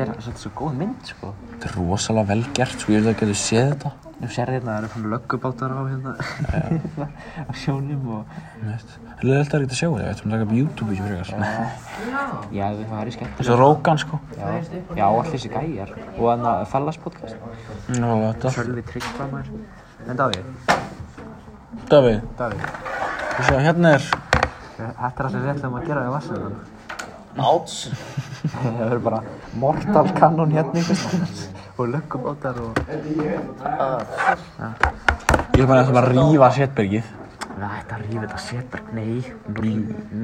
er, 0.04 0.10
þetta 0.18 0.32
er 0.32 0.42
svo 0.42 0.52
góð 0.58 0.74
mynd 0.80 1.02
sko. 1.12 1.28
Þetta 1.52 1.66
er 1.70 1.74
rosalega 1.78 2.30
vel 2.32 2.44
gert, 2.58 2.78
sko 2.82 2.90
ég 2.94 3.00
vil 3.04 3.12
að 3.12 3.20
geta 3.22 3.36
séð 3.38 3.68
þetta. 3.74 3.90
Þú 4.18 4.28
sér 4.34 4.48
hérna, 4.56 4.70
það 4.72 4.80
eru 4.80 4.88
fann 4.94 5.10
löggubátar 5.12 5.72
á 5.78 5.82
hérna 5.86 6.12
á 7.50 7.52
sjónum 7.54 8.04
og 8.16 8.22
Það 9.18 9.32
er 9.34 9.40
alltaf 9.42 9.62
ekki 9.62 9.74
að 9.74 9.78
sjá 9.78 9.90
það, 9.90 10.02
ég 10.02 10.10
ætlum 10.14 10.30
að 10.30 10.34
taka 10.34 10.46
upp 10.48 10.58
YouTube-vídeó 10.58 11.04
fyrir 11.06 11.20
þess. 11.22 11.32
já, 12.54 12.66
það 12.78 13.00
er 13.00 13.08
skemmt 13.16 13.36
Þessu 13.42 13.54
Rógan, 13.62 13.98
sko. 14.02 14.16
Já, 14.38 14.46
já, 14.98 15.06
allir 15.08 15.32
þessi 15.34 15.50
gæjar. 15.54 15.90
Og 16.16 16.24
þannig 16.32 16.52
að 16.54 16.70
Fallas 16.74 16.98
podcast. 17.02 17.36
Nú, 17.98 18.10
þetta. 18.24 18.48
Sölvi 18.58 18.82
Tryggvamær 18.90 19.46
En 20.08 20.16
Davíð, 20.22 20.46
Davíð, 21.92 22.20
Davíð. 22.40 22.62
Þú 23.38 23.42
sé, 23.50 23.56
hérna 23.68 23.88
er, 23.98 24.04
Þetta 24.78 25.12
er 25.12 25.26
allir 25.30 25.44
rétt 25.50 25.64
að 25.68 25.72
gera 25.90 26.02
í 26.06 26.08
vassunum 26.14 26.56
Áts. 27.38 27.78
Það 28.48 28.78
verður 28.80 29.04
bara 29.06 29.22
Mortal 29.62 30.10
Cannon 30.18 30.52
hérna 30.56 30.82
og 31.78 31.92
löggubátar 31.94 32.58
og 32.62 32.80
ég 33.18 33.34
er 35.62 35.68
bara 35.70 35.82
að 35.82 35.90
það 35.90 35.94
bara 35.98 36.08
að 36.08 36.14
rífa 36.14 36.50
setbergið. 36.58 37.12
Það 37.58 37.74
ætti 37.74 37.94
að 37.96 38.02
rífa 38.06 38.22
þetta 38.24 38.40
setberg, 38.46 38.90
nei 38.94 39.16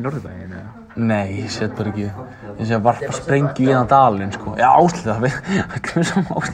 Norðbæðin 0.04 0.56
eða 0.60 0.72
Nei, 0.94 1.48
setbergið. 1.50 2.12
Ég 2.60 2.68
sé 2.70 2.76
að 2.78 2.84
varpa 2.86 3.10
sprengju 3.18 3.66
í 3.66 3.74
þann 3.74 3.90
dalinn, 3.90 4.34
sko. 4.36 4.54
Já, 4.60 4.68
áslið 4.78 5.08
það, 5.08 5.24
við, 5.24 5.34
það. 6.12 6.52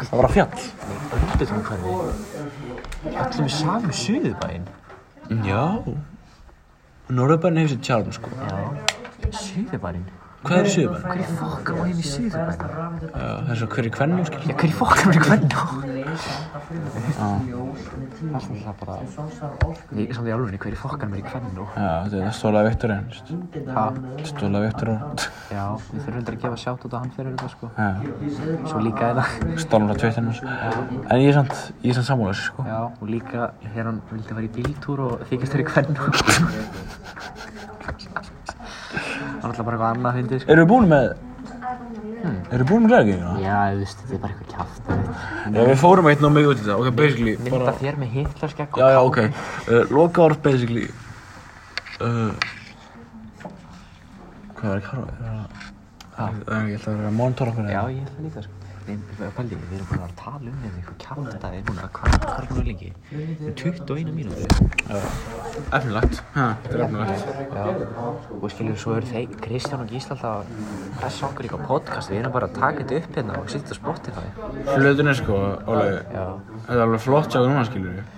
Það 0.00 0.16
var 0.16 0.28
að 0.28 0.34
fjall. 0.34 0.56
Hverfi 1.38 1.92
Allir 3.14 3.44
við 3.44 3.52
sami 3.54 3.94
suðubæinn 3.94 4.66
Já. 5.46 5.62
Norðurberðin 7.08 7.62
hefur 7.62 7.76
sér 7.76 7.84
tjálm, 7.86 8.10
sko. 8.16 8.32
Suðubæinn? 9.26 10.06
Hvað 10.38 10.60
er 10.62 10.68
Suðurberðin? 10.70 11.18
Hverju 11.18 11.34
fokkar 11.40 11.74
var 11.74 11.88
heim 11.88 11.98
í 11.98 12.02
suðubæinn? 12.06 12.60
Já, 13.02 13.26
það 13.42 13.48
er 13.50 13.56
svo 13.58 13.66
hverju 13.72 13.90
kvennum, 13.96 14.20
skil. 14.28 14.38
Já, 14.46 14.54
hverju 14.60 14.76
fokkar 14.78 15.02
var 15.08 15.16
í 15.18 15.22
hvernig? 15.24 15.54
Það 17.18 17.32
er 18.38 18.60
það 18.62 18.76
bara 18.78 18.94
Ég 19.98 20.04
er 20.06 20.14
samt 20.14 20.30
í 20.30 20.34
alveg 20.36 20.62
hverju 20.62 20.78
fokkar 20.78 21.10
var 21.10 21.18
í 21.18 21.24
hvernig 21.26 21.58
Já, 21.58 21.90
þetta 22.06 22.22
er 22.22 22.36
stólaði 22.38 22.70
Viktor 22.70 22.94
einn, 22.94 23.08
veist. 23.10 23.26
Ha? 23.74 23.84
Stólaði 24.30 24.64
Viktor 24.68 24.88
einn. 24.94 25.02
Já, 25.50 25.64
við 25.74 25.98
þurfum 25.98 26.14
reyndar 26.20 26.38
að 26.38 26.42
gefa 26.46 26.58
sjátt 26.62 26.86
út 26.86 26.94
á 26.94 26.98
hann 27.02 27.12
fyrir 27.18 27.34
þetta 27.34 27.48
sko 27.56 27.66
Já, 27.74 27.90
Svo 28.70 28.78
líka 28.86 29.02
þetta 29.10 29.24
stólum 29.66 29.90
frá 29.90 29.96
tveittinu. 30.04 30.32
En 31.02 31.18
ég 31.18 31.28
er 31.32 31.36
samt, 31.40 31.54
ég 31.82 31.90
er 31.90 31.98
samt 31.98 32.10
sammálaðis, 32.12 32.46
sko. 32.52 32.60
Já, 32.70 32.80
og 32.94 33.06
líka 33.10 33.50
hér 33.74 33.90
hann 33.90 34.00
vildi 34.14 34.30
fara 34.38 34.46
í 34.46 34.54
bíltúr 34.54 34.98
og 35.08 35.26
þykist 35.32 35.52
þér 35.58 35.66
í 35.66 35.68
hvernig 35.74 35.98
Það 39.37 39.37
er 39.48 39.54
alltaf 39.54 39.66
bara 39.68 39.78
eitthvað 39.78 39.96
annað 39.96 40.18
fyndið 40.18 40.42
sko 40.42 40.52
Eru 40.54 40.64
við 40.64 40.70
búin 40.72 40.86
með, 40.92 41.06
eru 42.52 42.62
við 42.62 42.68
búin 42.70 42.84
með 42.84 42.92
glæðgengina? 42.92 43.32
Já, 43.44 43.56
þú 43.72 43.80
veist, 43.82 44.04
þetta 44.04 44.16
er 44.16 44.22
bara 44.24 44.32
eitthvað 44.34 44.50
kjátt 44.54 45.56
Já, 45.56 45.62
við 45.70 45.74
fórum 45.82 46.10
eitt 46.12 46.22
ná 46.24 46.28
mikið 46.34 46.52
út 46.52 46.58
í 46.58 46.66
þetta, 46.66 46.78
ok, 46.82 46.88
basically, 47.00 47.34
Mynda 47.46 47.74
þér 47.80 47.98
með 48.02 48.14
hitlerskegg 48.18 48.78
Já, 48.82 48.86
já, 48.94 49.00
ok. 49.08 49.18
Uh, 49.68 49.82
loka 49.94 50.24
orð, 50.26 50.38
basically. 50.44 50.86
Uh, 51.98 52.30
hvað 54.58 54.76
er 54.76 54.86
Karol? 54.86 55.08
Er 55.08 55.26
það... 55.32 55.66
Það 56.18 56.38
er 56.50 56.56
ekki 56.58 56.78
alltaf 56.78 56.88
að 56.90 56.96
vera 56.98 57.08
að 57.08 57.18
monitora 57.18 57.52
okkur. 57.54 57.68
Já, 57.70 57.82
ég 57.94 58.06
ætla 58.08 58.24
líka 58.26 58.40
sko 58.42 58.67
Við, 58.88 59.00
pældi, 59.36 59.56
við 59.60 59.72
erum 59.76 59.88
búin 59.90 60.02
að 60.06 60.12
tala 60.16 60.48
um 60.48 60.60
þetta 60.62 60.78
eitthvað 60.80 61.26
þetta 61.28 61.48
er 61.52 61.64
núna, 61.66 61.88
hvað 61.98 62.14
hvað 62.22 62.38
er 62.38 62.46
búin 62.48 62.60
að 62.62 62.68
lengi? 62.70 62.90
Við 63.10 63.42
erum 63.44 63.56
21 63.60 64.12
mínútur 64.16 64.48
Efnilegt. 65.76 66.20
Þetta 66.32 66.72
er 66.72 66.84
efnilegt. 66.86 67.26
Já, 67.52 67.64
og 68.38 68.46
skilur, 68.54 68.78
svo 68.80 68.94
eru 68.96 69.10
þeir, 69.10 69.34
Kristján 69.44 69.82
og 69.84 69.92
Gísla 69.92 70.16
alltaf 70.16 70.30
að 70.30 70.94
pressa 71.02 71.26
okkur 71.28 71.44
í 71.44 71.50
eitthvað 71.50 71.66
podcast, 71.68 72.12
við 72.12 72.22
erum 72.22 72.36
bara 72.38 72.48
að 72.48 72.56
taka 72.56 72.84
þetta 72.84 73.00
upp 73.02 73.18
hérna 73.18 73.40
og 73.42 73.52
setja 73.52 73.76
á 73.76 73.80
Spotify. 73.80 74.26
Hlutin 74.78 75.12
er 75.12 75.18
sko, 75.18 75.40
Já. 75.68 76.24
þetta 76.62 76.78
er 76.78 76.84
alveg 76.86 77.04
flott 77.04 77.34
sjáðu 77.34 77.52
núna, 77.52 77.66
skilur 77.68 77.98
við. 77.98 78.16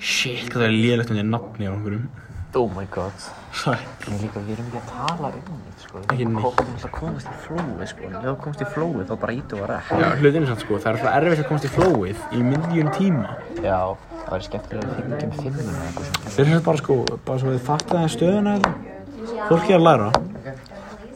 Shit, 0.00 0.48
hvað 0.48 0.64
það 0.64 0.66
er 0.70 0.76
lélegt 0.80 1.14
undir 1.14 1.28
nafni 1.28 1.70
á 1.70 1.72
okkurum. 1.76 2.08
Oh 2.54 2.66
my 2.74 2.86
god. 2.90 3.12
Sæ. 3.54 3.76
En 4.08 4.16
líka, 4.18 4.40
við 4.42 4.56
erum 4.56 4.66
ekki 4.70 4.80
að 4.80 4.88
tala 4.90 5.28
um 5.30 5.58
þetta, 5.62 5.82
sko. 5.84 6.00
Ekki 6.02 6.24
neitt. 6.26 6.58
Við 6.58 6.62
erum 6.64 6.86
að 6.88 6.94
komast 6.96 7.28
í 7.30 7.34
flóið, 7.44 7.84
sko. 7.92 8.08
Ef 8.10 8.24
þú 8.24 8.34
komast 8.44 8.62
í 8.64 8.68
flóið, 8.74 9.04
þá 9.06 9.14
bara 9.22 9.34
ítu 9.36 9.58
og 9.60 9.66
rekk. 9.70 9.90
Já, 10.02 10.08
hlutin 10.18 10.42
er 10.42 10.50
samt 10.50 10.64
sko, 10.64 10.78
það 10.78 10.88
er 10.90 10.98
alltaf 10.98 11.18
erfitt 11.20 11.42
að 11.44 11.48
komast 11.50 11.68
í 11.68 11.72
flowið 11.76 12.24
í 12.34 12.42
miljón 12.48 12.90
tíma. 12.96 13.36
Já, 13.62 13.78
það 14.16 14.32
væri 14.34 14.48
skemmtilega 14.48 14.90
að 14.90 14.96
fengjum 15.00 15.36
fimmuna 15.38 15.74
eða 15.76 15.84
eitthvað 15.90 16.08
svona. 16.10 16.34
Þeir 16.36 16.50
eru 16.50 16.64
bara 16.70 16.82
sko, 16.82 16.96
bara 17.28 17.42
svo 17.44 17.54
við 17.54 17.62
fattaði 17.70 18.14
stöðuna 18.16 18.56
eða 18.58 18.74
Fólki 19.50 19.74
er 19.74 19.78
að 19.78 19.86
læra. 19.86 20.10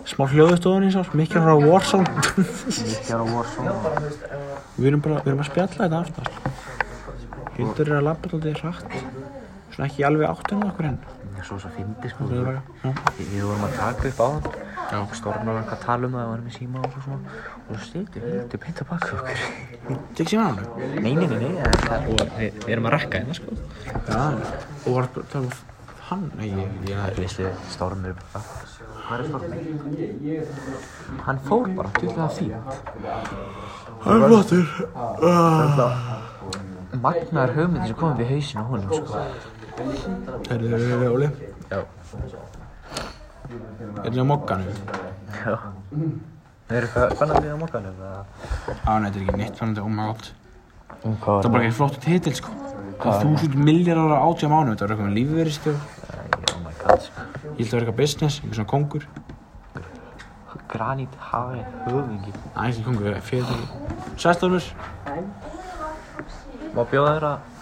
Smá 0.05 0.27
hljóðustofun 0.29 0.85
í 0.85 0.93
sár, 0.93 1.11
mikið 1.17 1.47
frá 1.47 1.55
Warzone. 1.65 2.11
Mikið 2.37 3.13
ára 3.17 3.27
Warzone. 3.31 3.75
Við 4.77 4.91
erum 4.91 5.03
bara, 5.07 5.23
við 5.25 5.33
erum 5.33 5.43
að 5.43 5.51
spjalla 5.51 5.79
þetta 5.81 6.03
aftur. 6.05 6.27
Hildur 7.57 7.91
er 7.91 7.99
að 7.99 8.07
labba 8.11 8.31
alltaf 8.31 8.61
hratt. 8.61 8.99
Svona 9.75 9.89
ekki 9.89 10.07
alveg 10.07 10.29
áttunum 10.29 10.69
okkur 10.69 10.91
enn. 11.45 11.49
Svo 11.49 11.59
svo 11.61 11.71
fyndi, 11.75 12.09
sko. 12.09 12.25
Er. 12.33 12.61
Við 13.19 13.29
við 13.35 13.45
vorum 13.45 13.65
að 13.67 13.77
taka 13.77 14.09
upp 14.09 14.21
á 14.21 14.27
hann. 14.33 14.43
Já. 14.85 14.99
Stormar 15.17 15.53
var 15.55 15.61
eitthvað 15.61 15.79
að 15.79 15.85
tala 15.85 16.07
um 16.07 16.13
það, 16.15 16.21
það 16.21 16.31
var 16.31 16.41
með 16.45 16.55
síma 16.59 16.79
og 16.81 16.91
svona. 17.05 17.19
Og 17.65 17.75
svo 17.75 17.85
stýttu, 17.85 18.19
hildu 18.25 18.57
beint 18.65 18.83
að 18.83 18.89
baka 18.91 19.07
okkur. 19.19 19.39
Tek 20.15 20.27
sér 20.29 20.41
hann 20.41 20.51
alveg. 20.53 20.69
Nei, 21.05 21.15
nei, 21.15 21.29
nei, 21.29 21.39
nei, 21.45 21.53
og 22.15 22.19
við, 22.39 22.51
við 22.65 22.75
erum 22.75 22.89
að 22.89 22.97
rekka 22.97 23.15
hérna, 23.21 23.35
sko. 23.39 23.49
Já. 24.09 24.25
Og 24.85 24.91
var 24.95 25.05
að 25.09 25.11
tala 25.33 25.45
um 25.45 25.51
hann. 26.11 26.25
Nei, 26.39 26.51
ég, 26.53 26.95
er 26.95 27.19
visslu 27.19 27.47
stormur 27.73 28.15
bara. 28.21 28.45
Hvað 29.05 29.19
er 29.19 29.25
stormur? 29.29 29.59
Hann 31.25 31.39
fór 31.49 31.67
bara, 31.77 31.91
tjóðlega 31.99 32.29
fínt. 32.39 32.57
Það 34.05 34.15
er 34.15 34.21
flottur. 34.29 34.67
Uh, 35.25 36.23
Magnaður 36.95 37.53
hugmyndi 37.57 37.89
sem 37.91 37.97
komið 37.99 38.21
við 38.23 38.29
hausinn 38.31 38.61
á 38.63 38.65
honum, 38.69 38.91
sko. 38.95 39.23
Herðu, 39.75 41.09
Óli. 41.11 41.29
Já. 41.71 41.81
Er 44.05 44.13
það 44.15 44.27
mokkanu? 44.29 44.75
Já. 45.35 45.57
Það 46.65 46.77
er 46.79 46.85
það 46.89 47.35
á 47.51 47.57
morganum? 47.61 47.97
Á, 48.01 48.93
nei, 48.97 49.11
þetta 49.11 49.19
er 49.19 49.25
ekki 49.25 49.37
neitt 49.41 49.59
fannandi, 49.59 49.81
oh 49.83 49.91
my 49.93 50.07
god. 50.09 50.25
Það 51.05 51.45
er 51.45 51.53
bara 51.53 51.67
ekki 51.67 51.77
flottur 51.77 52.03
titill, 52.05 52.37
sko. 52.39 52.55
Það 53.03 53.11
er 53.13 53.21
þúsund 53.27 53.55
miljardar 53.67 54.15
á 54.17 54.19
átjá 54.25 54.49
mánu, 54.49 54.73
þetta 54.73 54.87
er 54.87 54.91
eitthvað 54.95 55.17
lífverðistjóð. 55.19 55.79
Oh 56.55 56.61
my 56.65 56.75
god, 56.81 57.01
sko. 57.09 57.19
Ég 57.45 57.59
held 57.59 57.67
að 57.67 57.75
vera 57.75 57.83
eitthvað 57.85 57.99
business, 58.01 58.35
einhver 58.41 58.57
svona 58.61 58.73
kongur. 58.73 59.05
Granít 60.75 61.15
hafi 61.21 61.61
höfingi. 61.85 62.33
Æ, 62.55 62.63
ekki 62.71 62.83
kongur, 62.87 63.19
fyrirtæki. 63.29 63.67
Sæstofnur. 64.23 64.65
Má 66.75 66.83
bjóða 66.91 67.19
þér 67.19 67.27
að... 67.35 67.54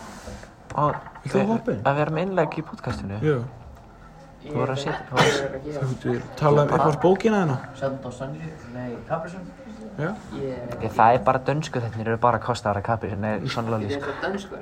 að 0.75 0.95
Viltu 1.23 1.39
að 1.41 1.51
hoppa 1.53 1.73
inn? 1.75 1.83
Að 1.87 1.99
vera 2.01 2.11
með 2.17 2.23
innlegg 2.27 2.57
í 2.59 2.65
podcastinu? 2.71 3.19
Jú. 3.23 3.37
Þú 4.43 4.55
voru 4.59 4.73
að 4.75 4.81
setja... 4.83 5.03
þú 5.09 5.15
voru 5.17 5.27
að- 5.29 5.83
Þú 5.83 5.97
getur 6.03 6.23
talað 6.41 6.63
um 6.65 6.73
eitthvað 6.77 6.97
bókina 7.03 7.43
nei, 8.75 8.97
Kaprisson. 9.09 9.45
Já. 9.99 10.09
Ég, 10.41 10.89
það 10.97 11.15
er 11.19 11.23
bara 11.27 11.39
dönsku 11.47 11.81
þetta 11.85 12.01
eru 12.07 12.17
bara 12.23 12.39
kostaðar 12.41 12.81
að 12.81 12.87
er 13.37 13.43
sannlega 13.53 13.83
lísk. 13.85 14.01
Það 14.01 14.15
er 14.15 14.23
dönsku 14.25 14.57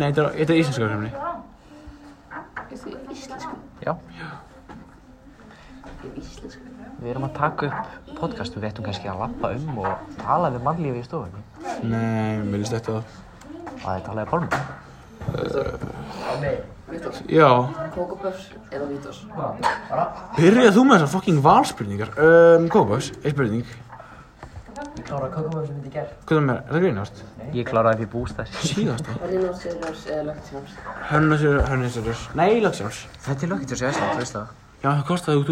nei, 0.00 0.06
þetta 0.08 0.22
er, 0.24 0.38
þetta 0.40 0.52
er. 0.52 0.62
Er 2.96 3.12
íslensku? 3.12 3.58
Já. 3.84 3.92
Er 6.06 6.18
íslensku. 6.22 6.72
Við 6.96 7.10
erum 7.12 7.26
að 7.28 7.34
taka 7.36 7.68
upp 7.68 8.10
podcast, 8.16 8.56
við 8.56 8.70
ættum 8.70 8.86
kannski 8.88 9.10
að 9.12 9.20
lappa 9.20 9.50
um 9.52 9.78
og 9.84 10.16
tala 10.22 10.48
við 10.54 10.62
mannlífi 10.64 11.02
í 11.02 11.06
stofunni. 11.06 11.42
Nei, 11.84 12.40
mér 12.46 12.62
líst 12.62 12.72
eftir 12.78 12.96
það. 12.96 13.16
Og 13.76 13.80
það 13.84 13.98
er 14.00 14.04
talaði 14.08 14.30
pálmi. 14.32 14.60
Viktor, 16.86 17.12
Já. 17.26 17.48
Kókopöfs 17.94 18.44
eða 18.70 18.86
Vítós? 18.92 19.24
Byrjað 20.36 20.76
þú 20.76 20.82
með 20.86 21.00
þessar 21.00 21.10
fucking 21.16 21.40
valspurningar? 21.42 22.10
Um, 22.14 22.68
Kópás, 22.70 23.08
eitt 23.24 23.34
spurning. 23.34 23.66
Ég 24.96 25.02
klára 25.08 25.26
kakómöfum 25.32 25.66
sem 25.66 25.74
myndi 25.76 25.90
gerð. 25.92 26.12
Hvað 26.28 26.36
er 26.38 26.44
með, 26.46 26.56
er 26.56 26.70
það 26.72 26.80
grínast? 26.84 27.16
Ég 27.56 27.64
kláraði 27.68 27.98
því 28.04 28.06
bústæð. 28.12 28.48
Síðasta. 28.70 29.10
Hörninótt 29.22 29.58
Sigurðars 29.60 30.02
eða 30.06 30.22
Lögtjáns? 30.30 30.70
Hörnasjör, 31.10 31.58
Hörnasjör, 31.68 32.18
nei, 32.38 32.52
Lagsjáls. 32.64 32.98
Þetta 33.26 33.42
er 33.42 33.50
löggit 33.52 33.70
að 33.74 33.78
segja 33.82 33.92
þess 33.92 34.02
veist 34.22 34.36
það? 34.38 34.46
Já, 34.84 34.88
það 34.92 35.04
kostaði 35.10 35.36
út 35.42 35.50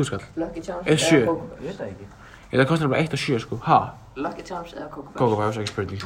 Charms 0.69 0.87
Er 0.87 0.99
sjö. 1.03 1.21
eða 1.21 1.29
Kókopöfs? 1.35 1.61
Ég 1.61 1.67
veit 1.69 1.79
það 1.81 1.89
ekki. 1.91 2.07
Það 2.55 2.69
kostaði 2.73 2.91
bara 2.95 3.03
eitt 3.03 3.17
og 3.19 3.23
sjö, 3.25 3.37
sko. 3.45 3.55
Ha? 3.69 3.79
Lucky 4.17 4.43
Charms 4.49 4.73
eða 4.79 4.89
Kókopöfs? 4.95 5.19
Kókapæs, 5.21 5.57
ekki 5.59 5.73
spurning. 5.75 6.03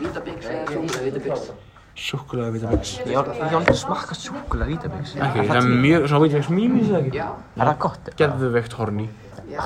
Vítabix 0.00 0.46
eða 0.48 0.66
Súla 0.72 1.02
Vítabix? 1.04 1.50
Súkulega 1.96 2.50
Vítabix. 2.52 2.94
Ég 3.08 3.16
var 3.16 3.30
aldrei 3.60 3.76
smakkast 3.76 4.26
sjúkulega 4.26 4.68
vítabix. 4.68 5.14
Ekki, 5.16 5.44
það 5.48 5.60
er 5.60 5.68
mjög, 5.84 6.08
svona 6.10 6.24
Vítabix 6.26 6.50
mýmis 6.52 6.90
eða 6.90 7.00
ekki? 7.04 7.20
Já. 7.20 7.28
Er 7.56 7.70
það 7.70 7.78
gott? 7.86 8.10
Geðveikt 8.20 8.76
horny. 8.80 9.06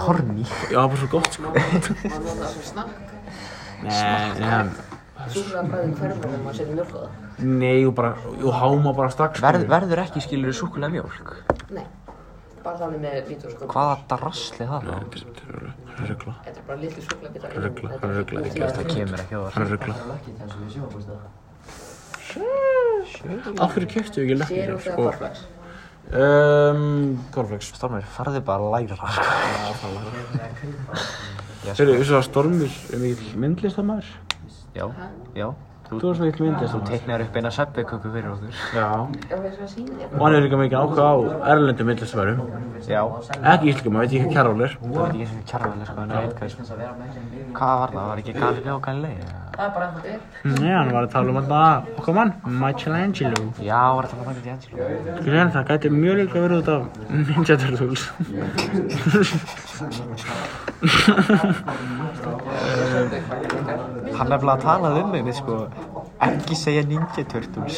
Horny. 0.04 0.44
Já, 0.70 0.76
það 0.76 0.84
er 0.84 0.92
bara 0.92 1.00
svo 1.00 1.10
gott, 1.16 1.32
sko. 1.34 1.50
Maður 1.50 1.90
nota 2.20 2.36
það 2.40 2.52
sem 2.54 2.64
snakk. 2.70 2.94
Nei, 3.80 4.28
nei, 4.38 4.88
Súla 5.30 5.62
bræðin 5.68 5.90
hverfur 5.98 6.22
þegar 6.24 6.44
maður 6.44 6.56
setur 6.56 6.76
mjölk 6.78 6.92
á 6.96 7.00
það. 7.00 7.08
nei, 7.60 7.80
og 7.84 7.94
bara, 7.98 8.10
og 8.40 8.54
háma 8.56 8.92
bara 8.96 9.10
strax. 9.12 9.42
Verð, 9.44 9.66
verður 9.68 10.00
ekki 10.06 10.22
skilur 10.24 10.54
sjúkulega 10.56 10.94
mjólk? 10.94 11.34
Nei. 11.76 11.84
Bara 12.64 12.76
þannig 12.80 13.00
með 13.04 13.14
vídeoskóp. 13.30 13.68
Hvaða 13.72 13.94
drasli 14.10 14.64
það 14.68 14.80
þá? 14.84 14.90
Hann 14.90 16.04
er 16.04 16.10
ruggla. 16.10 16.34
Þetta 16.44 16.58
er 16.60 16.66
bara 16.66 16.78
litlu. 16.80 17.02
Hann 17.10 17.22
er 17.50 17.62
ruggla, 17.66 17.88
hann 18.00 18.10
er 18.10 18.16
ruggla. 18.20 18.38
Það 18.76 18.86
kemur 18.90 19.18
ekki 19.24 19.34
á 19.34 19.42
Hann 19.54 19.64
er 19.64 19.70
ruggla. 19.76 19.94
Af 23.60 23.72
hverju 23.74 23.88
keftu 23.90 24.22
ekki 24.24 24.34
Sér 24.36 24.42
lekkir 24.42 24.74
út 24.74 24.84
eða 24.84 24.84
sko? 24.84 25.00
korflags. 25.08 25.40
Um, 26.10 27.18
Corflex. 27.30 27.68
Stormur, 27.76 28.02
farðu 28.16 28.40
bara 28.46 28.66
að 28.66 28.72
læra 28.74 28.96
sko. 28.98 29.88
Þeir 31.70 31.84
eru 31.84 31.98
þessu 32.00 32.16
að 32.18 32.24
Stormur 32.26 32.72
er 32.96 33.02
mikill 33.04 33.32
myndlistamæður. 33.44 34.08
Já, 34.74 34.86
já. 35.38 35.48
Þú 35.90 36.10
er 36.10 36.14
svo 36.16 36.26
mikill 36.28 36.46
myndlistamæður. 36.46 36.90
Teiknar 36.90 37.24
upp 37.24 37.36
eina 37.40 37.50
söpbeköku 37.56 38.12
fyrir 38.14 38.30
okkur. 38.30 38.52
Já. 38.78 38.86
Og 40.14 40.22
hann 40.22 40.36
er 40.36 40.44
líka 40.46 40.60
mikið 40.60 40.78
áhuga 40.78 41.08
á 41.10 41.14
erlendu 41.50 41.86
myndlistamæðurum. 41.88 42.38
Já. 42.86 43.02
Ekki 43.54 43.72
íslingum, 43.74 43.96
maður 43.98 44.06
veit 44.06 44.14
ekki 44.14 44.24
hvað 44.24 44.34
Kjæról 44.36 44.64
er. 44.68 44.78
Það 44.80 45.00
veit 45.00 45.10
ekki 45.10 45.26
eins 45.26 45.34
og 45.34 45.44
kjarrvæðilega 45.50 45.90
sko, 45.90 46.00
en 46.00 46.10
ég 46.14 46.22
veit 46.24 46.34
hvað 46.38 46.50
Hvað 47.58 47.78
var 47.82 47.96
það? 47.96 48.10
Var 48.10 48.24
ekki 48.24 48.38
Galileo 48.38 48.78
Galilei? 48.86 49.49
Það 49.50 49.64
er 49.66 49.72
bara 49.74 49.86
ennþá 49.86 50.00
dyr. 50.04 50.20
Nei, 50.60 50.70
hann 50.72 50.90
var 50.94 51.04
að 51.06 51.12
tala 51.12 51.32
um 51.32 51.38
þetta 51.40 51.60
okkar 52.00 52.14
mann, 52.16 52.30
Michelangelo. 52.62 53.40
Já, 53.66 53.80
var 53.96 54.04
þetta 54.08 54.24
bara 54.28 54.38
ekki 54.40 54.52
Angelo? 54.54 54.76
Sko 55.18 55.28
hérna, 55.34 55.50
það 55.56 55.64
gæti 55.70 55.90
mjög 55.96 56.14
líka 56.20 56.38
verið 56.44 56.56
út 56.60 56.70
af 56.74 56.82
Ninja 57.10 57.56
Turtles. 57.60 58.02
Hann 64.16 64.32
er 64.32 64.38
bara 64.38 64.54
að 64.54 64.64
tala 64.64 64.94
um 65.02 65.08
mig, 65.14 65.34
sko. 65.40 65.54
Ekki 66.28 66.54
segja 66.62 66.82
Ninja 66.88 67.24
Turtles. 67.34 67.76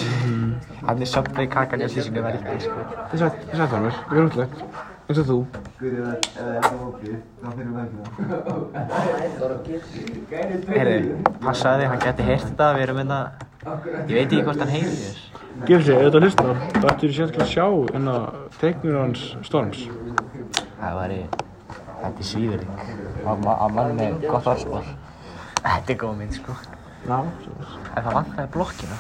Hann 0.87 1.03
er 1.03 1.09
Subway 1.17 1.47
kakan 1.51 1.83
í 1.83 1.89
að 1.89 1.95
sísinu 1.97 2.21
verið 2.25 2.41
ekki, 2.47 2.69
sko. 2.69 2.79
Þess 3.13 3.23
að, 3.29 3.33
þess 3.51 3.61
að 3.67 3.69
það 3.75 3.87
mér, 3.89 3.95
ég 4.03 4.19
er 4.19 4.25
útlegt. 4.31 4.57
Eins 5.09 5.19
og 5.19 5.27
þú. 5.29 5.39
Heyrðu, 10.73 11.17
passaði, 11.43 11.85
hann 11.91 12.03
geti 12.03 12.23
heyrt 12.27 12.47
þetta, 12.47 12.67
við 12.77 12.85
erum 12.87 13.01
hérna... 13.03 13.19
Ég 13.63 14.15
veit 14.15 14.27
ekki 14.27 14.45
hvort 14.47 14.63
hann 14.63 14.73
heyri 14.73 14.95
þér. 14.97 15.17
Gifsi, 15.69 15.93
ef 15.93 16.01
þetta 16.07 16.21
hlustar, 16.23 16.53
þá 16.79 16.87
ættir 16.93 17.15
sérstaklega 17.17 17.45
að 17.45 17.53
sjá 17.53 17.67
inn 17.99 18.07
að 18.13 18.23
teiknur 18.61 18.97
hans 19.03 19.23
Storms. 19.47 19.81
Það 20.81 20.93
væri... 21.01 21.21
Þetta 22.03 22.19
er 22.19 22.27
svíðurinn. 22.27 22.73
Að 23.31 23.37
mann 23.77 23.93
með 23.99 24.11
gott 24.27 24.49
orðspor. 24.51 24.89
Þetta 25.63 25.93
er 25.95 25.99
góð 26.01 26.15
mynd, 26.19 26.35
sko. 26.41 26.57
Já. 27.07 27.19
En 27.19 28.03
það 28.03 28.13
vantaði 28.17 28.49
blokkina. 28.57 28.97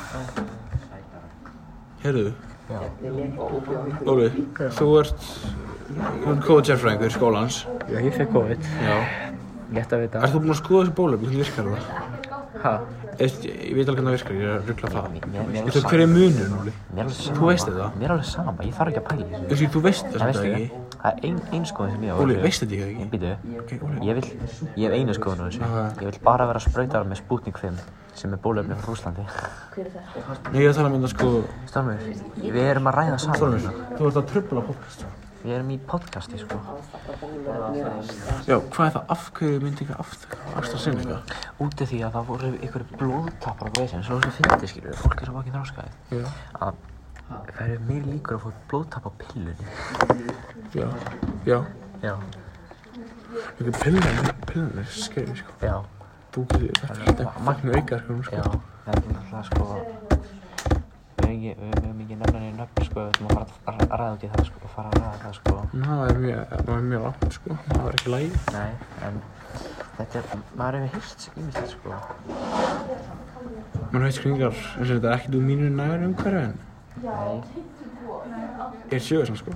Heyrðu. 2.02 2.30
Óli, 4.08 4.28
þú 4.78 4.86
ert, 5.00 5.26
þú 5.92 6.32
ert 6.32 6.46
kóða 6.46 6.64
sérfræðingur 6.70 7.14
skólans. 7.16 7.60
Já, 7.90 7.98
ég 8.00 8.14
fekk 8.16 8.32
COVID. 8.32 8.70
Já. 8.86 8.96
Létt 9.72 9.92
að 9.96 10.02
vita. 10.06 10.22
Ert 10.22 10.34
þú 10.34 10.40
búinn 10.44 10.54
að 10.56 10.60
skoða 10.62 10.82
þessi 10.86 10.96
bólöfni, 10.98 11.28
hvernig 11.28 11.46
virkar 11.46 11.64
það? 11.72 12.10
Hæ? 12.62 12.72
Ég, 13.22 13.32
ég 13.44 13.74
veit 13.76 13.88
alveg 13.88 13.98
hvernig 13.98 14.08
það 14.08 14.14
virkar, 14.16 14.34
ég 14.36 14.42
er 14.42 14.52
að 14.52 14.68
ruggla 14.70 14.88
það. 14.92 15.06
Mér- 15.12 15.24
mér- 15.32 15.46
mér 15.52 15.58
er 15.60 15.64
Veistu 15.66 15.80
sama. 15.80 15.90
hver 15.92 16.00
er 16.02 16.06
munurinn, 16.12 16.54
Óli? 16.62 16.72
Mér 16.92 16.98
er 16.98 17.04
alveg 17.04 17.16
sama. 17.16 17.36
Þú 17.38 17.48
veist 17.48 17.66
þetta? 17.68 17.86
Mér 17.98 18.04
er 18.04 18.12
alveg 18.14 18.28
sama, 18.32 18.52
ég 18.62 18.74
þarf 18.76 18.88
ekki 18.92 19.00
að 19.02 19.06
pæla 19.08 19.24
þessu. 19.32 19.48
Þessi, 19.52 19.68
þú 19.72 19.80
veist 19.86 20.04
Það 20.04 20.12
þetta 20.12 20.28
veistu 20.28 20.46
ekki? 20.52 20.62
ekki. 20.62 20.80
Það 21.02 21.12
er 21.12 21.26
ein, 21.28 21.40
ein 21.52 21.64
skoðun 21.72 21.92
sem 21.92 22.02
ég 22.02 22.12
á. 22.12 22.16
Óli, 22.22 22.34
þetta 22.42 22.64
ekki? 22.76 23.08
Býtu, 23.12 23.32
Ok, 23.62 23.70
Óli. 23.82 23.98
ég 24.08 24.14
vil, 24.14 24.26
ég 24.76 24.84
hef 24.86 24.92
einu 24.98 25.12
skoðun 25.18 25.40
á 25.42 25.44
þessu. 25.48 25.60
Ok. 25.62 26.00
Ég 26.02 26.06
vil 26.12 26.20
bara 26.24 26.46
vera 26.46 26.60
sprautar 26.60 27.04
með 27.04 27.16
Sputnik 27.22 27.58
5 27.58 27.80
sem 28.14 28.32
er 28.32 28.38
bólöfni 28.38 28.74
frá 28.76 28.86
Rúslandi. 28.92 29.24
Nei, 30.52 30.60
ég 30.60 30.68
er 30.68 30.72
að 30.72 30.76
tala 30.76 30.88
um 30.88 31.00
þetta 31.02 31.08
sko, 31.12 31.44
Stormur, 31.66 31.98
við 32.42 32.56
erum 32.70 32.86
að 32.86 32.94
ræða 33.00 33.18
saman. 33.18 33.36
Stormur, 33.36 33.74
þú 33.98 34.06
ert 34.08 34.16
að 34.22 34.26
tröfla 34.32 34.62
podcast. 34.66 35.04
Við 35.42 35.52
erum 35.56 35.70
í 35.74 35.76
podcasti, 35.90 36.38
sko. 36.38 36.58
Já, 38.46 38.54
hvað 38.70 38.84
er 38.84 38.92
það? 38.94 39.06
Af 39.10 39.24
hverju 39.34 39.62
myndi 39.64 39.82
ekki 39.82 39.96
aftur? 39.98 40.44
AstraZeneca? 40.60 41.16
Úti 41.64 41.88
því 41.90 41.98
að 42.06 42.14
það 42.16 42.28
voru 42.28 42.50
ykkur 42.68 42.84
blóðtappar 43.00 43.72
á 43.72 43.74
veginn, 43.80 44.04
svo 44.06 44.20
sem 44.22 44.36
fyndi, 44.36 44.70
skilur, 44.70 44.94
fólk 45.00 45.24
er 45.24 45.30
svo 45.30 45.34
bakið 45.40 45.56
þráskaði. 45.56 45.90
Já. 46.20 46.22
Að 46.62 46.78
það 47.56 47.64
eru 47.64 47.80
meir 47.88 48.06
líkur 48.12 48.38
að 48.38 48.44
fá 48.44 48.62
blóðtapp 48.70 49.08
á 49.08 49.12
pillunni. 49.24 49.56
Já, 50.78 50.86
já. 51.48 51.58
Já. 52.04 52.14
Ekki 53.42 53.74
pillan, 53.80 54.32
pillan 54.46 54.78
er 54.84 54.94
skeri, 54.94 55.34
sko. 55.42 55.58
Já. 55.64 55.76
Þú 56.32 56.46
getur, 56.54 56.86
þetta 56.86 57.00
er 57.00 57.10
þetta 57.10 57.46
magna 57.50 57.82
aukar, 57.82 58.06
sko. 58.06 58.38
Já, 58.38 58.46
það 58.86 58.94
er 58.94 59.04
náttúrulega 59.10 59.44
sko 59.50 60.01
ekki, 61.32 61.52
við 61.58 61.72
höfum 61.78 62.00
ekki 62.04 62.16
nefna 62.20 62.38
niður 62.42 62.56
nöfn 62.60 62.82
sko, 62.88 62.96
við 63.00 63.08
ætlum 63.12 63.28
að 63.32 63.36
fara 63.66 63.78
að 63.82 63.92
ræða 64.00 64.14
út 64.16 64.22
í 64.22 64.30
það 64.32 64.44
sko, 64.48 64.58
fara 64.74 64.88
að 64.88 64.96
ræða 65.02 65.16
það 65.22 65.34
sko 65.38 65.52
Það 65.72 66.00
er 66.06 66.16
mjög, 66.22 66.42
það 66.52 66.72
er 66.76 66.84
mjög 66.92 67.02
langt, 67.06 67.22
sko. 67.36 67.50
Það 67.72 67.84
er 67.88 67.92
ekki 67.98 68.10
lægi. 68.12 68.30
Nei, 68.52 68.72
en 69.08 69.14
þetta 69.98 70.14
er, 70.20 70.24
maður 70.60 70.76
hefur 70.86 70.92
hýrt 70.96 71.20
ímyndilegt 71.36 71.72
sko 71.76 71.90
Man 73.92 74.06
veit 74.06 74.16
skringar, 74.16 74.54
eins 74.78 74.88
og 74.88 74.94
þetta 74.96 75.08
er 75.08 75.14
ekkert 75.18 75.36
úr 75.38 75.44
mínu 75.50 75.66
nægur 75.76 76.06
umhverfi, 76.08 76.42
en 76.46 76.54
Nei, 77.02 77.36
er 78.92 79.00
sjöður 79.02 79.26
samt, 79.32 79.40
sko. 79.42 79.50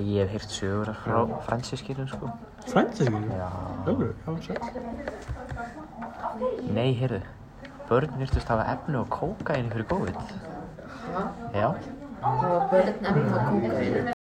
ég 0.00 0.18
hef 0.26 0.30
hýrt 0.36 0.52
sögur 0.54 0.90
frá 1.04 1.18
fransískilum 1.48 2.08
sko 2.10 2.26
ekki? 2.74 3.04
Já 3.06 3.50
Öfru, 3.86 4.10
já, 4.26 4.30
sætt. 4.42 4.64
Nei, 6.74 6.90
heyrðu, 6.98 7.20
börn 7.88 8.10
virtust 8.18 8.48
hafa 8.50 8.64
efni 8.74 8.98
á 8.98 9.04
kókaini 9.06 9.70
fyrir 9.70 9.86
COVID 9.92 10.16
Ja. 11.54 11.66
Og 12.22 12.70
børnene 12.70 13.30
må 13.30 13.38
koke 13.50 13.70
øyne. 13.76 14.15